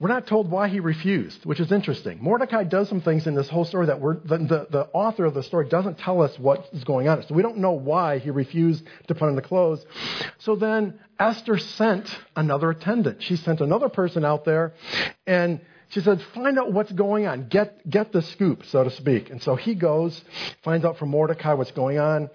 We're 0.02 0.10
not 0.10 0.26
told 0.26 0.50
why 0.50 0.68
he 0.68 0.80
refused, 0.80 1.46
which 1.46 1.60
is 1.60 1.72
interesting. 1.72 2.18
Mordecai 2.24 2.64
does 2.64 2.90
some 2.90 3.02
things 3.02 3.28
in 3.28 3.36
this 3.36 3.48
whole 3.48 3.66
story 3.66 3.86
that 3.86 4.02
the, 4.02 4.38
the, 4.40 4.68
the, 4.72 4.90
author 4.94 5.26
of 5.26 5.36
the 5.36 5.44
story 5.44 5.70
doesn't 5.70 6.00
tell 6.00 6.24
us 6.24 6.38
what 6.40 6.68
is 6.74 6.84
going 6.84 7.08
on. 7.08 7.24
So 7.28 7.36
we 7.36 7.44
don't 7.44 7.58
know 7.58 7.74
why 7.74 8.18
he 8.18 8.32
refused 8.32 8.84
to 9.10 9.14
put 9.14 9.30
on 9.30 9.36
the 9.36 9.44
clothes. 9.44 9.86
So 10.40 10.56
then 10.56 11.00
Esther 11.20 11.60
sent 11.60 12.10
another 12.36 12.72
attendant. 12.72 13.22
She 13.22 13.36
sent 13.36 13.62
another 13.62 13.90
person 13.90 14.26
out 14.26 14.44
there, 14.44 14.74
and 15.28 15.62
she 15.92 16.00
said, 16.00 16.22
find 16.34 16.58
out 16.58 16.72
what's 16.72 16.92
going 16.92 17.28
on. 17.28 17.48
Get, 17.50 17.90
get 17.90 18.12
the 18.12 18.22
scoop, 18.22 18.66
so 18.66 18.84
to 18.84 18.92
speak. 18.92 19.30
And 19.30 19.42
so 19.42 19.56
he 19.56 19.76
goes, 19.76 20.22
finds 20.64 20.86
out 20.86 20.98
from 20.98 21.10
Mordecai 21.10 21.54
what's 21.54 21.72
going 21.72 22.00
on. 22.00 22.30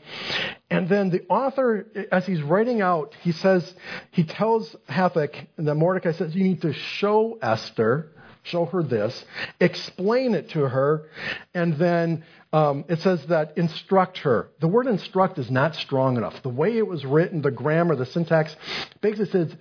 And 0.70 0.88
then 0.88 1.10
the 1.10 1.22
author, 1.28 1.86
as 2.12 2.26
he's 2.26 2.42
writing 2.42 2.82
out, 2.82 3.14
he 3.22 3.32
says, 3.32 3.75
he 4.10 4.25
tells 4.25 4.76
Hathach, 4.88 5.46
and 5.56 5.66
then 5.66 5.78
Mordecai 5.78 6.12
says, 6.12 6.34
you 6.34 6.44
need 6.44 6.62
to 6.62 6.75
show 6.75 7.38
Esther 7.40 8.10
show 8.46 8.64
her 8.66 8.82
this, 8.82 9.25
explain 9.60 10.34
it 10.34 10.50
to 10.50 10.60
her, 10.60 11.08
and 11.54 11.76
then 11.78 12.25
um, 12.52 12.84
it 12.88 13.00
says 13.00 13.25
that 13.26 13.58
instruct 13.58 14.18
her. 14.18 14.48
The 14.60 14.68
word 14.68 14.86
instruct 14.86 15.38
is 15.38 15.50
not 15.50 15.75
strong 15.75 16.16
enough. 16.16 16.42
The 16.42 16.48
way 16.48 16.78
it 16.78 16.86
was 16.86 17.04
written, 17.04 17.42
the 17.42 17.50
grammar, 17.50 17.96
the 17.96 18.06
syntax, 18.06 18.54
basically 19.00 19.26
says 19.26 19.56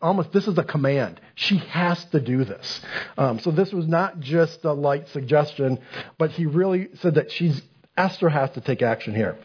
almost 0.00 0.32
this 0.32 0.46
is 0.46 0.58
a 0.58 0.64
command. 0.64 1.20
She 1.34 1.58
has 1.58 2.04
to 2.06 2.20
do 2.20 2.44
this. 2.44 2.80
Um, 3.16 3.38
so 3.38 3.50
this 3.50 3.72
was 3.72 3.86
not 3.86 4.20
just 4.20 4.64
a 4.64 4.72
light 4.72 5.08
suggestion, 5.08 5.78
but 6.18 6.30
he 6.30 6.46
really 6.46 6.88
said 7.00 7.14
that 7.14 7.30
she's 7.30 7.62
Esther 7.96 8.28
has 8.28 8.50
to 8.52 8.60
take 8.60 8.82
action 8.82 9.14
here. 9.14 9.36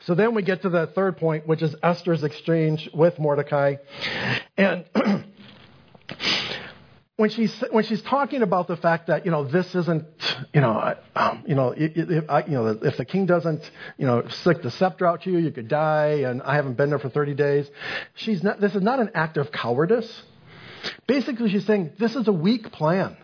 So 0.00 0.14
then 0.14 0.34
we 0.34 0.42
get 0.42 0.62
to 0.62 0.68
the 0.68 0.86
third 0.88 1.16
point, 1.16 1.46
which 1.46 1.62
is 1.62 1.74
Esther's 1.82 2.24
exchange 2.24 2.90
with 2.92 3.18
Mordecai. 3.18 3.76
And 4.56 4.84
when 7.16 7.28
she's 7.30 7.54
when 7.70 7.84
she's 7.84 8.02
talking 8.02 8.42
about 8.42 8.68
the 8.68 8.76
fact 8.76 9.08
that 9.08 9.24
you 9.24 9.30
know 9.30 9.44
this 9.44 9.74
isn't 9.74 10.04
you 10.54 10.60
know 10.60 10.94
um, 11.14 11.44
you 11.46 11.54
know 11.54 11.74
if, 11.76 12.30
I, 12.30 12.44
you 12.44 12.52
know 12.52 12.78
if 12.82 12.96
the 12.96 13.04
king 13.04 13.26
doesn't 13.26 13.62
you 13.98 14.06
know 14.06 14.26
stick 14.28 14.62
the 14.62 14.70
scepter 14.70 15.06
out 15.06 15.22
to 15.22 15.30
you, 15.30 15.38
you 15.38 15.50
could 15.50 15.68
die, 15.68 16.22
and 16.26 16.42
I 16.42 16.54
haven't 16.56 16.76
been 16.76 16.88
there 16.88 16.98
for 16.98 17.10
30 17.10 17.34
days. 17.34 17.70
She's 18.14 18.42
not. 18.42 18.60
This 18.60 18.74
is 18.74 18.82
not 18.82 18.98
an 18.98 19.10
act 19.14 19.36
of 19.36 19.52
cowardice. 19.52 20.22
Basically, 21.06 21.50
she's 21.50 21.66
saying 21.66 21.92
this 21.98 22.16
is 22.16 22.28
a 22.28 22.32
weak 22.32 22.72
plan. 22.72 23.16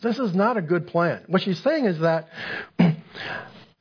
This 0.00 0.18
is 0.18 0.34
not 0.34 0.56
a 0.56 0.62
good 0.62 0.86
plan. 0.86 1.24
What 1.26 1.42
she's 1.42 1.58
saying 1.58 1.86
is 1.86 1.98
that 2.00 2.28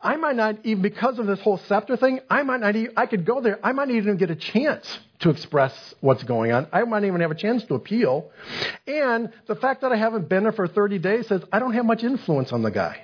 I 0.04 0.18
might 0.18 0.36
not 0.36 0.58
even, 0.66 0.82
because 0.82 1.18
of 1.18 1.28
this 1.28 1.40
whole 1.40 1.58
scepter 1.58 1.96
thing, 1.96 2.20
I 2.30 2.44
might 2.44 2.60
not 2.60 2.76
even, 2.76 2.94
I 2.98 3.06
could 3.06 3.26
go 3.26 3.40
there, 3.40 3.58
I 3.64 3.72
might 3.72 3.88
not 3.88 3.96
even 3.96 4.18
get 4.18 4.30
a 4.30 4.36
chance 4.36 5.00
to 5.20 5.30
express 5.30 5.96
what's 6.02 6.24
going 6.24 6.52
on. 6.52 6.68
I 6.74 6.84
might 6.84 7.06
even 7.06 7.22
have 7.22 7.32
a 7.32 7.36
chance 7.36 7.64
to 7.66 7.76
appeal. 7.76 8.30
And 8.86 9.32
the 9.48 9.56
fact 9.56 9.82
that 9.82 9.94
I 9.94 9.96
haven't 9.96 10.28
been 10.28 10.44
there 10.44 10.52
for 10.52 10.68
30 10.68 11.00
days 11.00 11.28
says 11.28 11.42
I 11.54 11.60
don't 11.60 11.74
have 11.74 11.86
much 11.86 12.04
influence 12.04 12.52
on 12.52 12.62
the 12.62 12.72
guy. 12.72 13.02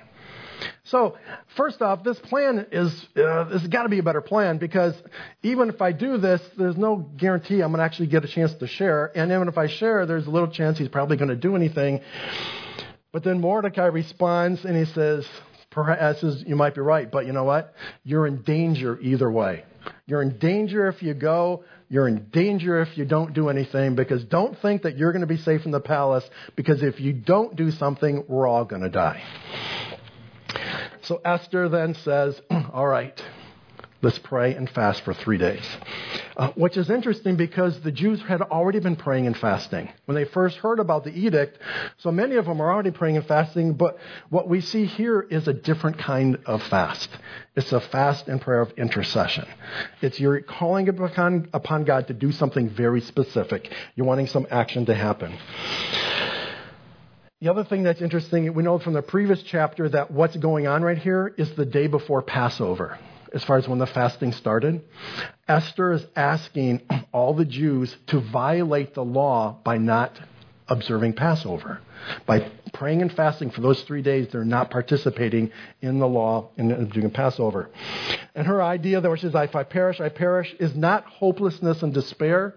So, 0.84 1.16
first 1.56 1.80
off, 1.80 2.04
this 2.04 2.18
plan 2.18 2.66
is, 2.70 2.92
uh, 3.16 3.44
this 3.44 3.62
has 3.62 3.68
got 3.68 3.84
to 3.84 3.88
be 3.88 3.98
a 3.98 4.02
better 4.02 4.20
plan 4.20 4.58
because 4.58 4.94
even 5.42 5.70
if 5.70 5.80
I 5.80 5.92
do 5.92 6.18
this, 6.18 6.42
there's 6.58 6.76
no 6.76 6.96
guarantee 6.96 7.62
I'm 7.62 7.70
going 7.70 7.78
to 7.78 7.84
actually 7.84 8.08
get 8.08 8.24
a 8.26 8.28
chance 8.28 8.52
to 8.54 8.66
share. 8.66 9.10
And 9.16 9.32
even 9.32 9.48
if 9.48 9.56
I 9.56 9.68
share, 9.68 10.04
there's 10.04 10.26
a 10.26 10.30
little 10.30 10.50
chance 10.50 10.76
he's 10.76 10.88
probably 10.88 11.16
going 11.16 11.30
to 11.30 11.36
do 11.36 11.56
anything. 11.56 12.02
But 13.12 13.24
then 13.24 13.40
Mordecai 13.40 13.86
responds 13.86 14.64
and 14.66 14.76
he 14.76 14.84
says, 14.84 15.26
Perhaps 15.70 16.24
you 16.46 16.56
might 16.56 16.74
be 16.74 16.80
right, 16.80 17.10
but 17.10 17.26
you 17.26 17.32
know 17.32 17.44
what? 17.44 17.74
You're 18.02 18.26
in 18.26 18.42
danger 18.42 18.98
either 19.00 19.30
way. 19.30 19.64
You're 20.06 20.22
in 20.22 20.38
danger 20.38 20.88
if 20.88 21.02
you 21.02 21.14
go. 21.14 21.64
You're 21.88 22.08
in 22.08 22.26
danger 22.32 22.80
if 22.82 22.96
you 22.98 23.04
don't 23.04 23.32
do 23.34 23.48
anything 23.48 23.94
because 23.94 24.24
don't 24.24 24.58
think 24.60 24.82
that 24.82 24.96
you're 24.96 25.12
going 25.12 25.22
to 25.22 25.26
be 25.26 25.36
safe 25.36 25.64
in 25.64 25.70
the 25.70 25.80
palace 25.80 26.28
because 26.56 26.82
if 26.82 27.00
you 27.00 27.12
don't 27.12 27.56
do 27.56 27.70
something, 27.70 28.24
we're 28.28 28.46
all 28.46 28.64
going 28.64 28.82
to 28.82 28.90
die. 28.90 29.22
So 31.02 31.20
Esther 31.24 31.68
then 31.68 31.94
says, 31.94 32.40
All 32.72 32.86
right, 32.86 33.20
let's 34.02 34.18
pray 34.18 34.54
and 34.54 34.68
fast 34.70 35.02
for 35.02 35.12
three 35.12 35.38
days. 35.38 35.64
Uh, 36.36 36.50
which 36.52 36.76
is 36.76 36.88
interesting 36.88 37.36
because 37.36 37.78
the 37.80 37.92
Jews 37.92 38.20
had 38.22 38.40
already 38.40 38.80
been 38.80 38.96
praying 38.96 39.26
and 39.26 39.36
fasting 39.36 39.90
when 40.06 40.14
they 40.14 40.24
first 40.24 40.56
heard 40.58 40.78
about 40.78 41.04
the 41.04 41.10
edict. 41.10 41.58
So 41.98 42.10
many 42.10 42.36
of 42.36 42.46
them 42.46 42.60
are 42.60 42.72
already 42.72 42.92
praying 42.92 43.16
and 43.16 43.26
fasting, 43.26 43.74
but 43.74 43.98
what 44.30 44.48
we 44.48 44.60
see 44.60 44.86
here 44.86 45.20
is 45.20 45.46
a 45.48 45.52
different 45.52 45.98
kind 45.98 46.38
of 46.46 46.62
fast. 46.64 47.10
It's 47.56 47.72
a 47.72 47.80
fast 47.80 48.28
and 48.28 48.40
prayer 48.40 48.62
of 48.62 48.72
intercession. 48.78 49.46
It's 50.00 50.18
you're 50.18 50.40
calling 50.40 50.88
upon, 50.88 51.48
upon 51.52 51.84
God 51.84 52.06
to 52.08 52.14
do 52.14 52.32
something 52.32 52.70
very 52.70 53.02
specific. 53.02 53.70
You're 53.96 54.06
wanting 54.06 54.28
some 54.28 54.46
action 54.50 54.86
to 54.86 54.94
happen. 54.94 55.36
The 57.42 57.50
other 57.50 57.64
thing 57.64 57.82
that's 57.82 58.02
interesting, 58.02 58.52
we 58.54 58.62
know 58.62 58.78
from 58.78 58.92
the 58.92 59.02
previous 59.02 59.42
chapter 59.42 59.88
that 59.88 60.10
what's 60.10 60.36
going 60.36 60.66
on 60.66 60.82
right 60.82 60.98
here 60.98 61.34
is 61.38 61.50
the 61.54 61.64
day 61.64 61.86
before 61.86 62.22
Passover 62.22 62.98
as 63.32 63.44
far 63.44 63.58
as 63.58 63.68
when 63.68 63.78
the 63.78 63.86
fasting 63.86 64.32
started. 64.32 64.82
Esther 65.48 65.92
is 65.92 66.06
asking 66.16 66.82
all 67.12 67.34
the 67.34 67.44
Jews 67.44 67.96
to 68.08 68.20
violate 68.20 68.94
the 68.94 69.04
law 69.04 69.58
by 69.64 69.78
not 69.78 70.18
observing 70.68 71.14
Passover. 71.14 71.80
By 72.26 72.50
praying 72.72 73.02
and 73.02 73.12
fasting 73.12 73.50
for 73.50 73.60
those 73.60 73.82
three 73.82 74.02
days, 74.02 74.28
they're 74.28 74.44
not 74.44 74.70
participating 74.70 75.50
in 75.82 75.98
the 75.98 76.06
law 76.08 76.50
and 76.56 76.90
doing 76.92 77.10
Passover. 77.10 77.70
And 78.34 78.46
her 78.46 78.62
idea 78.62 79.00
that 79.00 79.10
which 79.10 79.24
is, 79.24 79.34
if 79.34 79.56
I 79.56 79.64
perish, 79.64 80.00
I 80.00 80.08
perish, 80.08 80.54
is 80.58 80.74
not 80.74 81.04
hopelessness 81.04 81.82
and 81.82 81.92
despair. 81.92 82.54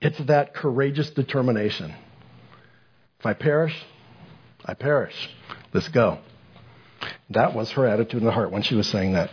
It's 0.00 0.18
that 0.26 0.54
courageous 0.54 1.10
determination. 1.10 1.94
If 3.20 3.26
I 3.26 3.32
perish, 3.32 3.74
I 4.64 4.74
perish. 4.74 5.30
Let's 5.72 5.88
go. 5.88 6.18
That 7.30 7.54
was 7.54 7.70
her 7.72 7.86
attitude 7.86 8.20
in 8.20 8.26
the 8.26 8.32
heart 8.32 8.52
when 8.52 8.62
she 8.62 8.74
was 8.74 8.86
saying 8.86 9.12
that. 9.12 9.30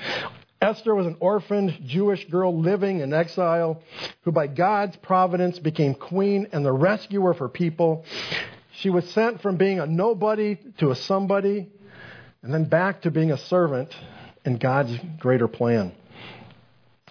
Esther 0.62 0.96
was 0.96 1.06
an 1.06 1.18
orphaned 1.20 1.78
Jewish 1.86 2.26
girl 2.30 2.58
living 2.58 3.02
in 3.02 3.14
exile 3.14 3.82
who, 4.22 4.32
by 4.32 4.48
God's 4.48 4.96
providence, 4.98 5.60
became 5.60 5.94
queen 5.94 6.48
and 6.54 6.66
the 6.66 6.72
rescuer 6.72 7.32
of 7.32 7.40
her 7.40 7.50
people. 7.50 8.06
She 8.72 8.90
was 8.90 9.08
sent 9.12 9.42
from 9.42 9.58
being 9.58 9.80
a 9.80 9.86
nobody 9.86 10.58
to 10.78 10.92
a 10.92 10.96
somebody, 10.96 11.70
and 12.42 12.54
then 12.54 12.66
back 12.66 13.02
to 13.02 13.12
being 13.12 13.32
a 13.32 13.38
servant 13.38 13.94
in 14.46 14.58
God's 14.58 14.98
greater 15.20 15.50
plan. 15.50 15.92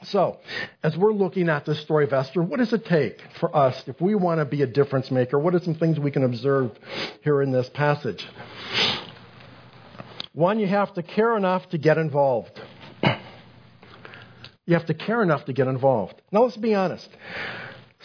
So, 0.04 0.38
as 0.82 0.96
we're 0.96 1.12
looking 1.12 1.48
at 1.48 1.64
this 1.64 1.78
story 1.80 2.04
of 2.04 2.12
Esther, 2.12 2.42
what 2.42 2.58
does 2.58 2.72
it 2.72 2.86
take 2.86 3.20
for 3.38 3.54
us 3.54 3.84
if 3.86 4.00
we 4.00 4.14
want 4.14 4.40
to 4.40 4.44
be 4.44 4.62
a 4.62 4.66
difference 4.66 5.10
maker? 5.10 5.38
What 5.38 5.54
are 5.54 5.60
some 5.60 5.74
things 5.74 6.00
we 6.00 6.10
can 6.10 6.24
observe 6.24 6.72
here 7.22 7.40
in 7.40 7.52
this 7.52 7.68
passage? 7.68 8.26
One, 10.32 10.58
you 10.58 10.66
have 10.66 10.94
to 10.94 11.02
care 11.02 11.36
enough 11.36 11.68
to 11.70 11.78
get 11.78 11.98
involved. 11.98 12.58
You 14.64 14.74
have 14.74 14.86
to 14.86 14.94
care 14.94 15.22
enough 15.22 15.44
to 15.46 15.52
get 15.52 15.66
involved. 15.66 16.20
Now, 16.30 16.44
let's 16.44 16.56
be 16.56 16.74
honest. 16.74 17.08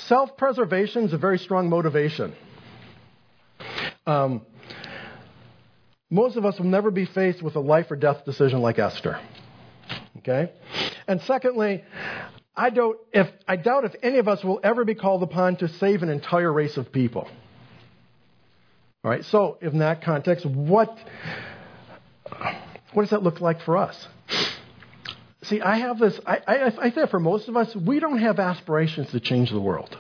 Self 0.08 0.36
preservation 0.38 1.04
is 1.04 1.14
a 1.14 1.18
very 1.18 1.40
strong 1.40 1.70
motivation. 1.70 2.34
Um, 4.06 4.46
most 6.10 6.38
of 6.38 6.46
us 6.46 6.58
will 6.58 6.68
never 6.68 6.92
be 6.92 7.06
faced 7.06 7.42
with 7.42 7.56
a 7.56 7.60
life 7.60 7.92
or 7.92 7.96
death 7.96 8.26
decision 8.26 8.62
like 8.62 8.80
Esther. 8.80 9.20
Okay? 10.20 10.52
And 11.08 11.22
secondly, 11.22 11.84
I, 12.56 12.70
don't, 12.70 12.98
if, 13.14 13.28
I 13.48 13.56
doubt 13.56 13.86
if 13.86 13.96
any 14.02 14.18
of 14.18 14.28
us 14.28 14.44
will 14.44 14.60
ever 14.64 14.84
be 14.84 14.96
called 14.96 15.24
upon 15.24 15.58
to 15.58 15.68
save 15.68 16.04
an 16.04 16.10
entire 16.10 16.52
race 16.52 16.78
of 16.78 16.92
people. 16.92 17.30
All 19.04 19.12
right, 19.12 19.24
so 19.26 19.58
in 19.62 19.80
that 19.80 20.02
context, 20.02 20.46
what 20.46 20.98
what 22.94 23.04
does 23.04 23.12
that 23.12 23.24
look 23.24 23.42
like 23.42 23.62
for 23.62 23.78
us? 23.78 24.08
See, 25.44 25.62
I 25.62 25.78
have 25.78 26.00
this, 26.00 26.20
I, 26.26 26.42
I, 26.48 26.74
I 26.82 26.90
think 26.90 27.10
for 27.10 27.20
most 27.20 27.48
of 27.48 27.56
us, 27.56 27.74
we 27.76 28.00
don't 28.00 28.20
have 28.20 28.40
aspirations 28.40 29.12
to 29.12 29.20
change 29.20 29.50
the 29.50 29.62
world. 29.62 29.96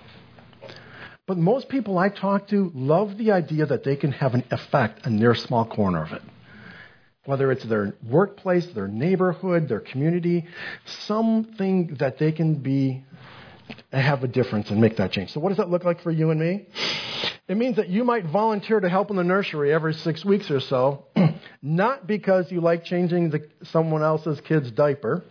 But 1.27 1.37
most 1.37 1.67
people 1.67 1.97
I 1.97 2.09
talk 2.09 2.47
to 2.49 2.71
love 2.73 3.17
the 3.17 3.31
idea 3.31 3.65
that 3.65 3.83
they 3.83 3.97
can 3.97 4.13
have 4.13 4.33
an 4.33 4.45
effect 4.49 5.05
in 5.05 5.19
their 5.19 5.35
small 5.35 5.65
corner 5.65 6.03
of 6.03 6.13
it. 6.13 6.21
Whether 7.25 7.51
it's 7.51 7.65
their 7.65 7.93
workplace, 8.01 8.65
their 8.67 8.87
neighborhood, 8.87 9.67
their 9.67 9.81
community, 9.81 10.47
something 10.85 11.97
that 11.99 12.17
they 12.17 12.31
can 12.31 12.55
be, 12.55 13.03
have 13.91 14.23
a 14.23 14.27
difference 14.27 14.69
and 14.69 14.79
make 14.79 14.95
that 14.97 15.11
change. 15.11 15.33
So, 15.33 15.41
what 15.41 15.49
does 15.49 15.57
that 15.57 15.69
look 15.69 15.83
like 15.83 16.01
for 16.01 16.11
you 16.11 16.31
and 16.31 16.39
me? 16.39 16.67
It 17.49 17.57
means 17.57 17.75
that 17.75 17.89
you 17.89 18.05
might 18.05 18.25
volunteer 18.25 18.79
to 18.79 18.89
help 18.89 19.09
in 19.09 19.17
the 19.17 19.23
nursery 19.23 19.73
every 19.73 19.93
six 19.93 20.23
weeks 20.23 20.49
or 20.49 20.61
so, 20.61 21.05
not 21.61 22.07
because 22.07 22.51
you 22.51 22.61
like 22.61 22.83
changing 22.83 23.29
the, 23.29 23.47
someone 23.63 24.03
else's 24.03 24.39
kid's 24.41 24.71
diaper, 24.71 25.23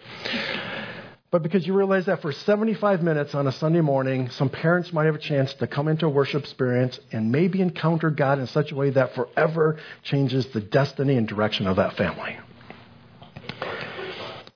but 1.31 1.43
because 1.43 1.67
you 1.67 1.75
realize 1.75 2.07
that 2.07 2.23
for 2.23 2.33
75 2.33 3.03
minutes 3.03 3.35
on 3.35 3.47
a 3.47 3.53
Sunday 3.53 3.81
morning, 3.81 4.31
some 4.31 4.49
parents 4.49 4.93
might 4.93 5.07
have 5.07 5.17
a 5.17 5.19
chance 5.19 5.53
to 5.55 5.67
come 5.67 5.89
into 5.89 6.07
a 6.07 6.09
worship 6.09 6.43
experience 6.43 6.99
and 7.13 7.31
maybe 7.31 7.61
encounter 7.61 8.11
God 8.11 8.39
in 8.39 8.47
such 8.47 8.73
a 8.73 8.75
way 8.75 8.91
that 8.91 9.15
forever 9.15 9.79
changes 10.03 10.47
the 10.47 10.61
destiny 10.61 11.17
and 11.17 11.29
direction 11.29 11.67
of 11.67 11.77
that 11.77 11.97
family. 11.97 12.39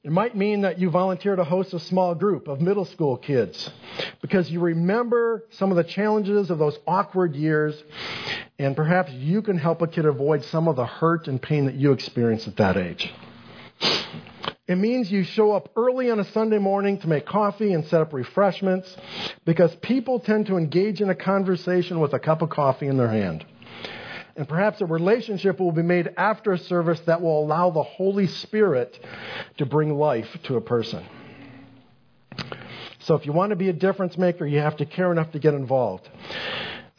It 0.02 0.12
might 0.12 0.34
mean 0.34 0.62
that 0.62 0.78
you 0.78 0.88
volunteer 0.88 1.36
to 1.36 1.44
host 1.44 1.74
a 1.74 1.78
small 1.78 2.14
group 2.14 2.48
of 2.48 2.62
middle 2.62 2.86
school 2.86 3.18
kids 3.18 3.70
because 4.22 4.50
you 4.50 4.60
remember 4.60 5.44
some 5.50 5.70
of 5.70 5.76
the 5.76 5.84
challenges 5.84 6.50
of 6.50 6.58
those 6.58 6.78
awkward 6.86 7.34
years, 7.34 7.74
and 8.60 8.76
perhaps 8.76 9.10
you 9.12 9.40
can 9.40 9.56
help 9.56 9.80
a 9.80 9.86
kid 9.86 10.04
avoid 10.04 10.44
some 10.44 10.68
of 10.68 10.76
the 10.76 10.84
hurt 10.84 11.28
and 11.28 11.40
pain 11.40 11.64
that 11.64 11.76
you 11.76 11.92
experienced 11.92 12.46
at 12.46 12.58
that 12.58 12.76
age. 12.76 13.10
It 14.68 14.76
means 14.76 15.10
you 15.10 15.24
show 15.24 15.52
up 15.52 15.70
early 15.76 16.10
on 16.10 16.20
a 16.20 16.24
Sunday 16.24 16.58
morning 16.58 16.98
to 16.98 17.08
make 17.08 17.24
coffee 17.24 17.72
and 17.72 17.86
set 17.86 18.02
up 18.02 18.12
refreshments 18.12 18.94
because 19.46 19.74
people 19.76 20.20
tend 20.20 20.46
to 20.46 20.58
engage 20.58 21.00
in 21.00 21.08
a 21.08 21.14
conversation 21.14 22.00
with 22.00 22.12
a 22.12 22.18
cup 22.18 22.42
of 22.42 22.50
coffee 22.50 22.86
in 22.86 22.98
their 22.98 23.08
hand. 23.08 23.46
And 24.36 24.46
perhaps 24.46 24.82
a 24.82 24.86
relationship 24.86 25.58
will 25.58 25.72
be 25.72 25.82
made 25.82 26.10
after 26.18 26.52
a 26.52 26.58
service 26.58 27.00
that 27.06 27.22
will 27.22 27.42
allow 27.42 27.70
the 27.70 27.82
Holy 27.82 28.26
Spirit 28.26 29.02
to 29.56 29.64
bring 29.64 29.94
life 29.96 30.28
to 30.44 30.56
a 30.56 30.60
person. 30.60 31.02
So 33.00 33.14
if 33.14 33.24
you 33.24 33.32
want 33.32 33.50
to 33.50 33.56
be 33.56 33.70
a 33.70 33.72
difference 33.72 34.18
maker, 34.18 34.46
you 34.46 34.58
have 34.58 34.76
to 34.76 34.84
care 34.84 35.10
enough 35.10 35.32
to 35.32 35.38
get 35.38 35.54
involved. 35.54 36.06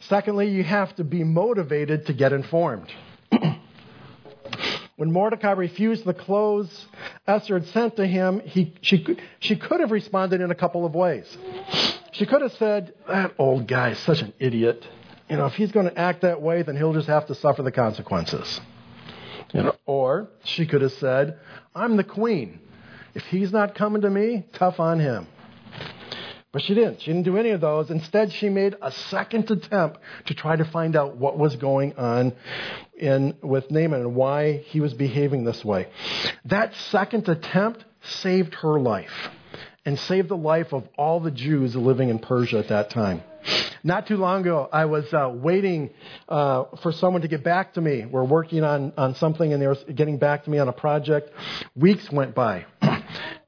Secondly, 0.08 0.48
you 0.48 0.64
have 0.64 0.94
to 0.96 1.04
be 1.04 1.24
motivated 1.24 2.06
to 2.06 2.12
get 2.12 2.32
informed. 2.32 2.92
when 4.96 5.12
Mordecai 5.12 5.52
refused 5.52 6.04
the 6.04 6.14
clothes 6.14 6.86
Esther 7.26 7.58
had 7.58 7.68
sent 7.68 7.96
to 7.96 8.06
him, 8.06 8.40
he, 8.40 8.74
she, 8.80 9.06
she 9.38 9.56
could 9.56 9.80
have 9.80 9.92
responded 9.92 10.40
in 10.40 10.50
a 10.50 10.54
couple 10.56 10.84
of 10.84 10.94
ways. 10.94 11.24
She 12.12 12.26
could 12.26 12.42
have 12.42 12.52
said, 12.54 12.94
That 13.06 13.34
old 13.38 13.68
guy 13.68 13.90
is 13.90 13.98
such 14.00 14.22
an 14.22 14.32
idiot. 14.38 14.86
You 15.30 15.36
know, 15.36 15.46
if 15.46 15.54
he's 15.54 15.70
going 15.70 15.86
to 15.86 15.96
act 15.98 16.22
that 16.22 16.42
way, 16.42 16.62
then 16.62 16.76
he'll 16.76 16.92
just 16.92 17.08
have 17.08 17.26
to 17.28 17.34
suffer 17.36 17.62
the 17.62 17.70
consequences. 17.70 18.60
You 19.54 19.62
know, 19.62 19.76
or 19.86 20.28
she 20.44 20.66
could 20.66 20.82
have 20.82 20.92
said, 20.94 21.38
I'm 21.74 21.96
the 21.96 22.04
queen. 22.04 22.60
If 23.14 23.24
he's 23.26 23.52
not 23.52 23.74
coming 23.74 24.02
to 24.02 24.10
me, 24.10 24.46
tough 24.54 24.80
on 24.80 24.98
him. 24.98 25.26
But 26.52 26.62
she 26.62 26.74
didn't. 26.74 27.00
She 27.00 27.06
didn't 27.06 27.24
do 27.24 27.38
any 27.38 27.50
of 27.50 27.62
those. 27.62 27.90
Instead, 27.90 28.30
she 28.32 28.50
made 28.50 28.76
a 28.82 28.92
second 28.92 29.50
attempt 29.50 29.98
to 30.26 30.34
try 30.34 30.54
to 30.54 30.64
find 30.66 30.94
out 30.96 31.16
what 31.16 31.38
was 31.38 31.56
going 31.56 31.94
on 31.96 32.34
in, 32.94 33.34
with 33.42 33.70
Haman 33.70 34.00
and 34.00 34.14
why 34.14 34.58
he 34.58 34.80
was 34.80 34.92
behaving 34.92 35.44
this 35.44 35.64
way. 35.64 35.88
That 36.44 36.74
second 36.90 37.26
attempt 37.28 37.84
saved 38.02 38.54
her 38.56 38.78
life 38.78 39.30
and 39.86 39.98
saved 39.98 40.28
the 40.28 40.36
life 40.36 40.74
of 40.74 40.86
all 40.98 41.20
the 41.20 41.30
Jews 41.30 41.74
living 41.74 42.10
in 42.10 42.18
Persia 42.18 42.58
at 42.58 42.68
that 42.68 42.90
time. 42.90 43.22
Not 43.82 44.06
too 44.06 44.16
long 44.16 44.42
ago, 44.42 44.68
I 44.72 44.84
was 44.84 45.12
uh, 45.12 45.30
waiting 45.32 45.90
uh, 46.28 46.64
for 46.82 46.92
someone 46.92 47.22
to 47.22 47.28
get 47.28 47.42
back 47.42 47.74
to 47.74 47.80
me. 47.80 48.04
We're 48.04 48.24
working 48.24 48.62
on, 48.62 48.92
on 48.96 49.14
something 49.16 49.52
and 49.52 49.60
they 49.60 49.66
were 49.66 49.78
getting 49.92 50.18
back 50.18 50.44
to 50.44 50.50
me 50.50 50.58
on 50.58 50.68
a 50.68 50.72
project. 50.72 51.30
Weeks 51.74 52.12
went 52.12 52.34
by. 52.34 52.66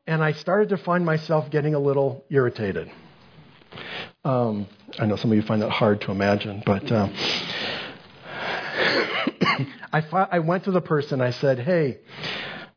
And 0.07 0.23
I 0.23 0.33
started 0.33 0.71
to 0.71 0.77
find 0.77 1.05
myself 1.05 1.51
getting 1.51 1.75
a 1.75 1.79
little 1.79 2.25
irritated. 2.31 2.91
Um, 4.25 4.67
I 4.99 5.07
know 5.07 5.17
some 5.17 5.31
of 5.33 5.37
you 5.37 5.43
find 5.43 5.63
that 5.63 5.71
hard 5.71 6.01
to 6.03 6.11
imagine, 6.11 6.63
but 6.65 6.91
um, 6.93 7.15
I, 9.93 10.29
I 10.31 10.39
went 10.41 10.65
to 10.65 10.71
the 10.71 10.81
person. 10.81 11.21
I 11.21 11.31
said, 11.31 11.59
"Hey, 11.59 11.99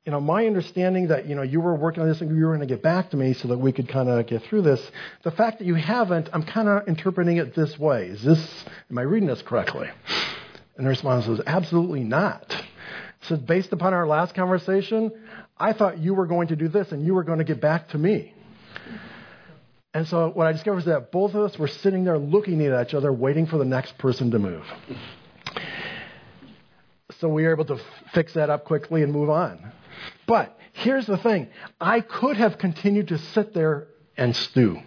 you 0.08 0.12
know, 0.12 0.22
my 0.22 0.48
understanding 0.48 1.10
that, 1.10 1.28
you 1.28 1.36
know, 1.36 1.42
you 1.42 1.60
were 1.60 1.76
working 1.76 2.02
on 2.02 2.08
this 2.08 2.22
and 2.22 2.34
you 2.34 2.46
were 2.46 2.56
going 2.56 2.66
to 2.66 2.74
get 2.74 2.82
back 2.82 3.10
to 3.10 3.18
me 3.18 3.34
so 3.34 3.50
that 3.50 3.58
we 3.58 3.74
could 3.74 3.90
kind 3.90 4.08
of 4.08 4.26
get 4.26 4.42
through 4.44 4.62
this. 4.62 4.82
The 5.24 5.32
fact 5.32 5.60
that 5.60 5.66
you 5.66 5.76
haven't, 5.76 6.30
I'm 6.32 6.44
kind 6.44 6.70
of 6.70 6.88
interpreting 6.88 7.36
it 7.36 7.54
this 7.54 7.78
way. 7.78 8.06
Is 8.06 8.24
this, 8.24 8.66
am 8.90 8.98
I 8.98 9.02
reading 9.02 9.28
this 9.28 9.42
correctly? 9.42 9.90
And 10.78 10.86
the 10.86 10.90
response 10.90 11.28
was, 11.28 11.42
absolutely 11.46 12.06
not. 12.06 12.56
So 13.28 13.36
based 13.36 13.74
upon 13.74 13.94
our 13.94 14.08
last 14.08 14.36
conversation, 14.36 15.12
I 15.58 15.74
thought 15.74 15.98
you 15.98 16.14
were 16.14 16.28
going 16.28 16.50
to 16.50 16.56
do 16.56 16.68
this 16.68 16.92
and 16.92 17.06
you 17.06 17.14
were 17.14 17.24
going 17.24 17.40
to 17.40 17.44
get 17.44 17.60
back 17.60 17.90
to 17.90 17.98
me. 17.98 18.34
And 19.94 20.08
so 20.08 20.30
what 20.30 20.48
I 20.48 20.52
discovered 20.52 20.80
is 20.80 20.86
that 20.86 21.12
both 21.12 21.34
of 21.34 21.44
us 21.44 21.58
were 21.58 21.68
sitting 21.68 22.04
there 22.04 22.18
looking 22.18 22.64
at 22.66 22.88
each 22.88 22.94
other, 22.94 23.12
waiting 23.12 23.48
for 23.48 23.58
the 23.58 23.66
next 23.66 23.98
person 23.98 24.32
to 24.32 24.40
move. 24.40 24.64
So 27.20 27.28
we 27.28 27.44
were 27.44 27.52
able 27.52 27.66
to 27.66 27.80
fix 28.14 28.34
that 28.34 28.50
up 28.50 28.66
quickly 28.66 29.02
and 29.02 29.12
move 29.12 29.30
on. 29.30 29.72
But 30.28 30.58
here's 30.74 31.08
the 31.08 31.18
thing 31.18 31.50
I 31.82 32.02
could 32.02 32.38
have 32.38 32.58
continued 32.58 33.08
to 33.10 33.18
sit 33.18 33.54
there 33.54 33.88
and 34.16 34.36
stew 34.36 34.80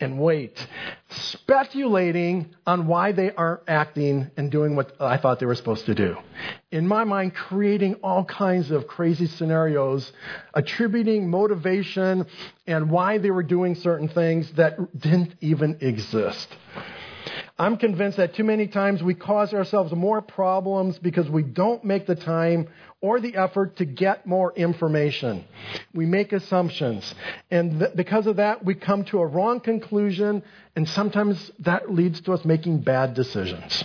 and 0.00 0.18
wait, 0.18 0.66
speculating 1.08 2.54
on 2.66 2.86
why 2.86 3.12
they 3.12 3.30
aren't 3.30 3.62
acting 3.68 4.30
and 4.36 4.50
doing 4.50 4.74
what 4.74 4.92
I 5.00 5.18
thought 5.18 5.38
they 5.38 5.46
were 5.46 5.54
supposed 5.54 5.86
to 5.86 5.94
do. 5.94 6.16
In 6.72 6.88
my 6.88 7.04
mind, 7.04 7.34
creating 7.34 7.94
all 8.02 8.24
kinds 8.24 8.70
of 8.72 8.88
crazy 8.88 9.26
scenarios, 9.26 10.12
attributing 10.52 11.30
motivation 11.30 12.26
and 12.66 12.90
why 12.90 13.18
they 13.18 13.30
were 13.30 13.44
doing 13.44 13.76
certain 13.76 14.08
things 14.08 14.50
that 14.52 14.98
didn't 14.98 15.36
even 15.40 15.78
exist. 15.80 16.48
I'm 17.56 17.76
convinced 17.76 18.16
that 18.16 18.34
too 18.34 18.42
many 18.42 18.66
times 18.66 19.00
we 19.00 19.14
cause 19.14 19.54
ourselves 19.54 19.92
more 19.92 20.20
problems 20.20 20.98
because 20.98 21.30
we 21.30 21.44
don't 21.44 21.84
make 21.84 22.04
the 22.04 22.16
time 22.16 22.68
or 23.04 23.20
the 23.20 23.36
effort 23.36 23.76
to 23.76 23.84
get 23.84 24.26
more 24.26 24.50
information. 24.54 25.44
We 25.92 26.06
make 26.06 26.32
assumptions. 26.32 27.14
And 27.50 27.78
th- 27.78 27.90
because 27.94 28.26
of 28.26 28.36
that, 28.36 28.64
we 28.64 28.74
come 28.74 29.04
to 29.04 29.18
a 29.18 29.26
wrong 29.26 29.60
conclusion, 29.60 30.42
and 30.74 30.88
sometimes 30.88 31.50
that 31.58 31.92
leads 31.92 32.22
to 32.22 32.32
us 32.32 32.46
making 32.46 32.78
bad 32.78 33.12
decisions. 33.12 33.84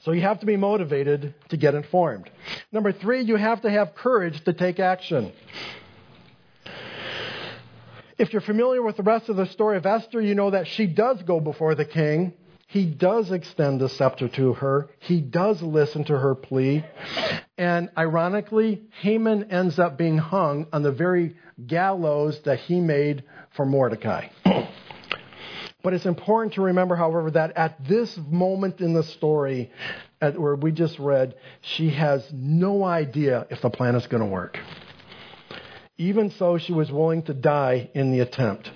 So 0.00 0.12
you 0.12 0.20
have 0.20 0.40
to 0.40 0.46
be 0.46 0.58
motivated 0.58 1.32
to 1.48 1.56
get 1.56 1.74
informed. 1.74 2.28
Number 2.70 2.92
three, 2.92 3.22
you 3.22 3.36
have 3.36 3.62
to 3.62 3.70
have 3.70 3.94
courage 3.94 4.44
to 4.44 4.52
take 4.52 4.78
action. 4.78 5.32
If 8.18 8.34
you're 8.34 8.42
familiar 8.42 8.82
with 8.82 8.98
the 8.98 9.02
rest 9.02 9.30
of 9.30 9.36
the 9.36 9.46
story 9.46 9.78
of 9.78 9.86
Esther, 9.86 10.20
you 10.20 10.34
know 10.34 10.50
that 10.50 10.66
she 10.66 10.86
does 10.86 11.22
go 11.22 11.40
before 11.40 11.74
the 11.74 11.86
king 11.86 12.34
he 12.68 12.84
does 12.84 13.32
extend 13.32 13.80
the 13.80 13.88
scepter 13.88 14.28
to 14.28 14.52
her. 14.52 14.90
He 14.98 15.22
does 15.22 15.62
listen 15.62 16.04
to 16.04 16.18
her 16.18 16.34
plea. 16.34 16.84
And 17.56 17.88
ironically, 17.96 18.82
Haman 19.00 19.50
ends 19.50 19.78
up 19.78 19.96
being 19.96 20.18
hung 20.18 20.66
on 20.70 20.82
the 20.82 20.92
very 20.92 21.36
gallows 21.66 22.38
that 22.44 22.60
he 22.60 22.78
made 22.78 23.24
for 23.56 23.64
Mordecai. 23.64 24.28
but 25.82 25.94
it's 25.94 26.04
important 26.04 26.54
to 26.54 26.60
remember, 26.60 26.94
however, 26.94 27.30
that 27.30 27.56
at 27.56 27.82
this 27.88 28.14
moment 28.28 28.82
in 28.82 28.92
the 28.92 29.02
story, 29.02 29.72
at 30.20 30.38
where 30.38 30.54
we 30.54 30.70
just 30.70 30.98
read, 30.98 31.36
she 31.62 31.88
has 31.88 32.22
no 32.34 32.84
idea 32.84 33.46
if 33.48 33.62
the 33.62 33.70
plan 33.70 33.94
is 33.94 34.06
going 34.08 34.22
to 34.22 34.28
work. 34.28 34.58
Even 35.96 36.30
so, 36.32 36.58
she 36.58 36.74
was 36.74 36.92
willing 36.92 37.22
to 37.22 37.32
die 37.32 37.88
in 37.94 38.12
the 38.12 38.20
attempt. 38.20 38.70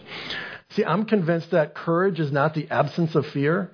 See, 0.70 0.84
I'm 0.84 1.04
convinced 1.04 1.50
that 1.50 1.74
courage 1.74 2.18
is 2.18 2.32
not 2.32 2.54
the 2.54 2.68
absence 2.70 3.14
of 3.14 3.26
fear, 3.26 3.70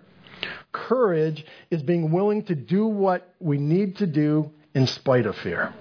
Courage 0.72 1.44
is 1.70 1.82
being 1.82 2.12
willing 2.12 2.44
to 2.44 2.54
do 2.54 2.86
what 2.86 3.34
we 3.40 3.58
need 3.58 3.96
to 3.96 4.06
do 4.06 4.50
in 4.74 4.86
spite 4.86 5.26
of 5.26 5.36
fear. 5.36 5.74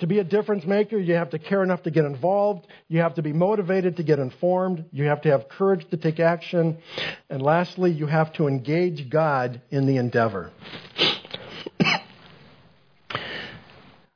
To 0.00 0.06
be 0.06 0.20
a 0.20 0.24
difference 0.24 0.64
maker, 0.64 0.96
you 0.96 1.14
have 1.14 1.30
to 1.30 1.40
care 1.40 1.64
enough 1.64 1.82
to 1.82 1.90
get 1.90 2.04
involved. 2.04 2.68
You 2.86 3.00
have 3.00 3.14
to 3.14 3.22
be 3.22 3.32
motivated 3.32 3.96
to 3.96 4.04
get 4.04 4.20
informed. 4.20 4.84
You 4.92 5.06
have 5.06 5.22
to 5.22 5.30
have 5.30 5.48
courage 5.48 5.88
to 5.90 5.96
take 5.96 6.20
action. 6.20 6.78
And 7.28 7.42
lastly, 7.42 7.90
you 7.90 8.06
have 8.06 8.32
to 8.34 8.46
engage 8.46 9.10
God 9.10 9.60
in 9.70 9.86
the 9.86 9.96
endeavor. 9.96 10.52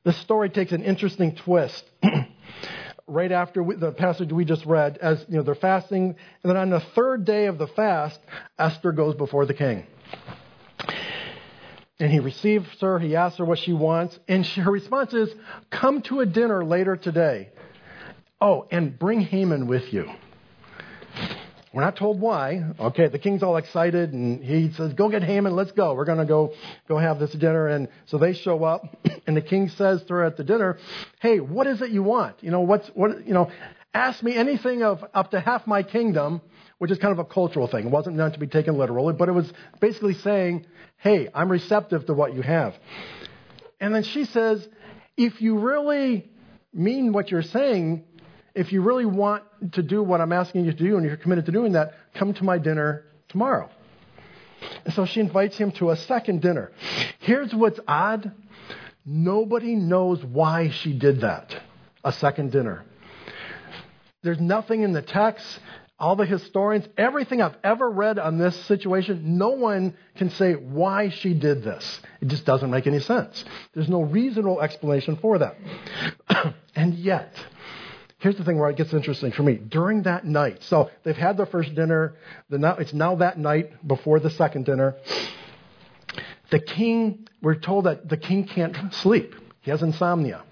this 0.04 0.16
story 0.18 0.50
takes 0.50 0.70
an 0.70 0.84
interesting 0.84 1.34
twist. 1.34 1.82
right 3.12 3.30
after 3.30 3.62
we, 3.62 3.76
the 3.76 3.92
passage 3.92 4.32
we 4.32 4.44
just 4.44 4.64
read, 4.64 4.98
as 4.98 5.24
you 5.28 5.36
know, 5.36 5.42
they're 5.42 5.54
fasting, 5.54 6.16
and 6.42 6.50
then 6.50 6.56
on 6.56 6.70
the 6.70 6.80
third 6.94 7.24
day 7.24 7.46
of 7.46 7.58
the 7.58 7.66
fast, 7.66 8.18
Esther 8.58 8.92
goes 8.92 9.14
before 9.14 9.46
the 9.46 9.54
king. 9.54 9.86
And 12.00 12.10
he 12.10 12.18
receives 12.18 12.66
her, 12.80 12.98
he 12.98 13.14
asks 13.14 13.38
her 13.38 13.44
what 13.44 13.58
she 13.58 13.72
wants, 13.72 14.18
and 14.26 14.44
she, 14.44 14.60
her 14.62 14.70
response 14.70 15.12
is, 15.14 15.28
Come 15.70 16.02
to 16.02 16.20
a 16.20 16.26
dinner 16.26 16.64
later 16.64 16.96
today. 16.96 17.50
Oh, 18.40 18.66
and 18.70 18.98
bring 18.98 19.20
Haman 19.20 19.68
with 19.68 19.92
you. 19.92 20.10
We're 21.72 21.82
not 21.82 21.96
told 21.96 22.20
why. 22.20 22.64
Okay, 22.78 23.08
the 23.08 23.18
king's 23.18 23.42
all 23.42 23.56
excited 23.56 24.12
and 24.12 24.44
he 24.44 24.72
says, 24.72 24.92
Go 24.92 25.08
get 25.08 25.22
Haman, 25.22 25.56
let's 25.56 25.72
go. 25.72 25.94
We're 25.94 26.04
gonna 26.04 26.26
go 26.26 26.52
go 26.86 26.98
have 26.98 27.18
this 27.18 27.32
dinner. 27.32 27.66
And 27.66 27.88
so 28.06 28.18
they 28.18 28.34
show 28.34 28.62
up 28.62 28.84
and 29.26 29.36
the 29.36 29.40
king 29.40 29.70
says 29.70 30.02
at 30.02 30.36
the 30.36 30.44
dinner, 30.44 30.78
Hey, 31.20 31.40
what 31.40 31.66
is 31.66 31.80
it 31.80 31.90
you 31.90 32.02
want? 32.02 32.36
You 32.42 32.50
know, 32.50 32.60
what's 32.60 32.88
what 32.88 33.26
you 33.26 33.32
know, 33.32 33.50
ask 33.94 34.22
me 34.22 34.34
anything 34.34 34.82
of 34.82 35.02
up 35.14 35.30
to 35.30 35.40
half 35.40 35.66
my 35.66 35.82
kingdom, 35.82 36.42
which 36.76 36.90
is 36.90 36.98
kind 36.98 37.12
of 37.12 37.18
a 37.18 37.24
cultural 37.24 37.66
thing. 37.68 37.86
It 37.86 37.90
wasn't 37.90 38.16
meant 38.16 38.34
to 38.34 38.40
be 38.40 38.48
taken 38.48 38.76
literally, 38.76 39.14
but 39.14 39.30
it 39.30 39.32
was 39.32 39.50
basically 39.80 40.14
saying, 40.14 40.66
Hey, 40.98 41.28
I'm 41.34 41.50
receptive 41.50 42.04
to 42.06 42.12
what 42.12 42.34
you 42.34 42.42
have. 42.42 42.74
And 43.80 43.94
then 43.94 44.02
she 44.02 44.26
says, 44.26 44.66
If 45.16 45.40
you 45.40 45.58
really 45.58 46.30
mean 46.74 47.14
what 47.14 47.30
you're 47.30 47.42
saying, 47.42 48.04
if 48.54 48.72
you 48.72 48.82
really 48.82 49.06
want 49.06 49.44
to 49.72 49.82
do 49.82 50.02
what 50.02 50.20
I'm 50.20 50.32
asking 50.32 50.64
you 50.64 50.72
to 50.72 50.76
do 50.76 50.96
and 50.96 51.06
you're 51.06 51.16
committed 51.16 51.46
to 51.46 51.52
doing 51.52 51.72
that, 51.72 51.94
come 52.14 52.34
to 52.34 52.44
my 52.44 52.58
dinner 52.58 53.04
tomorrow. 53.28 53.70
And 54.84 54.94
so 54.94 55.06
she 55.06 55.20
invites 55.20 55.56
him 55.56 55.72
to 55.72 55.90
a 55.90 55.96
second 55.96 56.42
dinner. 56.42 56.70
Here's 57.20 57.54
what's 57.54 57.80
odd 57.86 58.32
nobody 59.04 59.74
knows 59.74 60.22
why 60.24 60.70
she 60.70 60.96
did 60.96 61.22
that, 61.22 61.54
a 62.04 62.12
second 62.12 62.52
dinner. 62.52 62.84
There's 64.22 64.40
nothing 64.40 64.82
in 64.82 64.92
the 64.92 65.02
text, 65.02 65.44
all 65.98 66.14
the 66.14 66.26
historians, 66.26 66.86
everything 66.96 67.42
I've 67.42 67.56
ever 67.64 67.90
read 67.90 68.18
on 68.18 68.38
this 68.38 68.56
situation, 68.66 69.38
no 69.38 69.50
one 69.50 69.96
can 70.16 70.30
say 70.30 70.54
why 70.54 71.10
she 71.10 71.34
did 71.34 71.64
this. 71.64 72.00
It 72.20 72.28
just 72.28 72.44
doesn't 72.44 72.70
make 72.70 72.86
any 72.86 73.00
sense. 73.00 73.44
There's 73.72 73.88
no 73.88 74.02
reasonable 74.02 74.60
explanation 74.60 75.16
for 75.16 75.38
that. 75.38 75.56
and 76.76 76.94
yet, 76.94 77.34
Here's 78.22 78.36
the 78.36 78.44
thing 78.44 78.56
where 78.56 78.70
it 78.70 78.76
gets 78.76 78.94
interesting 78.94 79.32
for 79.32 79.42
me. 79.42 79.54
During 79.56 80.04
that 80.04 80.24
night, 80.24 80.62
so 80.62 80.90
they've 81.02 81.16
had 81.16 81.36
their 81.36 81.46
first 81.46 81.74
dinner. 81.74 82.14
Now, 82.48 82.76
it's 82.76 82.94
now 82.94 83.16
that 83.16 83.36
night 83.36 83.86
before 83.86 84.20
the 84.20 84.30
second 84.30 84.64
dinner. 84.64 84.94
The 86.52 86.60
king, 86.60 87.26
we're 87.42 87.56
told 87.56 87.86
that 87.86 88.08
the 88.08 88.16
king 88.16 88.46
can't 88.46 88.94
sleep. 88.94 89.34
He 89.62 89.72
has 89.72 89.82
insomnia. 89.82 90.44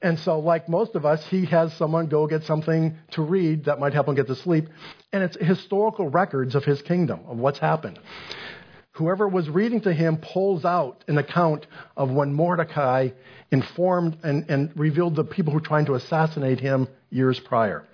And 0.00 0.18
so, 0.20 0.38
like 0.38 0.70
most 0.70 0.94
of 0.94 1.04
us, 1.04 1.22
he 1.26 1.44
has 1.46 1.74
someone 1.74 2.06
go 2.06 2.26
get 2.26 2.44
something 2.44 2.96
to 3.10 3.20
read 3.20 3.66
that 3.66 3.78
might 3.78 3.92
help 3.92 4.08
him 4.08 4.14
get 4.14 4.28
to 4.28 4.34
sleep. 4.34 4.70
And 5.12 5.22
it's 5.22 5.36
historical 5.38 6.08
records 6.08 6.54
of 6.54 6.64
his 6.64 6.80
kingdom, 6.80 7.20
of 7.28 7.36
what's 7.36 7.58
happened. 7.58 7.98
Whoever 8.92 9.28
was 9.28 9.50
reading 9.50 9.82
to 9.82 9.92
him 9.92 10.16
pulls 10.16 10.64
out 10.64 11.04
an 11.08 11.18
account 11.18 11.66
of 11.94 12.10
when 12.10 12.32
Mordecai 12.32 13.10
informed 13.50 14.16
and, 14.22 14.48
and 14.48 14.72
revealed 14.76 15.14
the 15.14 15.24
people 15.24 15.52
who 15.52 15.58
were 15.58 15.64
trying 15.64 15.84
to 15.86 15.94
assassinate 15.94 16.60
him 16.60 16.88
years 17.12 17.38
prior. 17.40 17.84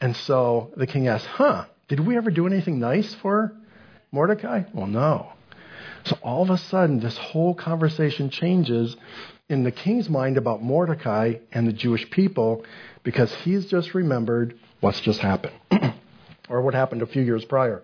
And 0.00 0.16
so 0.16 0.72
the 0.76 0.86
king 0.86 1.08
asks, 1.08 1.26
Huh, 1.26 1.66
did 1.88 2.00
we 2.00 2.16
ever 2.16 2.30
do 2.30 2.46
anything 2.46 2.78
nice 2.78 3.14
for 3.14 3.52
Mordecai? 4.12 4.64
Well, 4.72 4.86
no. 4.86 5.32
So 6.04 6.18
all 6.22 6.42
of 6.42 6.50
a 6.50 6.58
sudden, 6.58 7.00
this 7.00 7.16
whole 7.16 7.54
conversation 7.54 8.30
changes 8.30 8.96
in 9.48 9.64
the 9.64 9.72
king's 9.72 10.08
mind 10.08 10.36
about 10.36 10.62
Mordecai 10.62 11.34
and 11.52 11.66
the 11.66 11.72
Jewish 11.72 12.08
people 12.10 12.64
because 13.02 13.32
he's 13.36 13.66
just 13.66 13.94
remembered 13.94 14.58
what's 14.80 15.00
just 15.00 15.20
happened 15.20 15.54
or 16.48 16.62
what 16.62 16.74
happened 16.74 17.02
a 17.02 17.06
few 17.06 17.22
years 17.22 17.44
prior. 17.44 17.82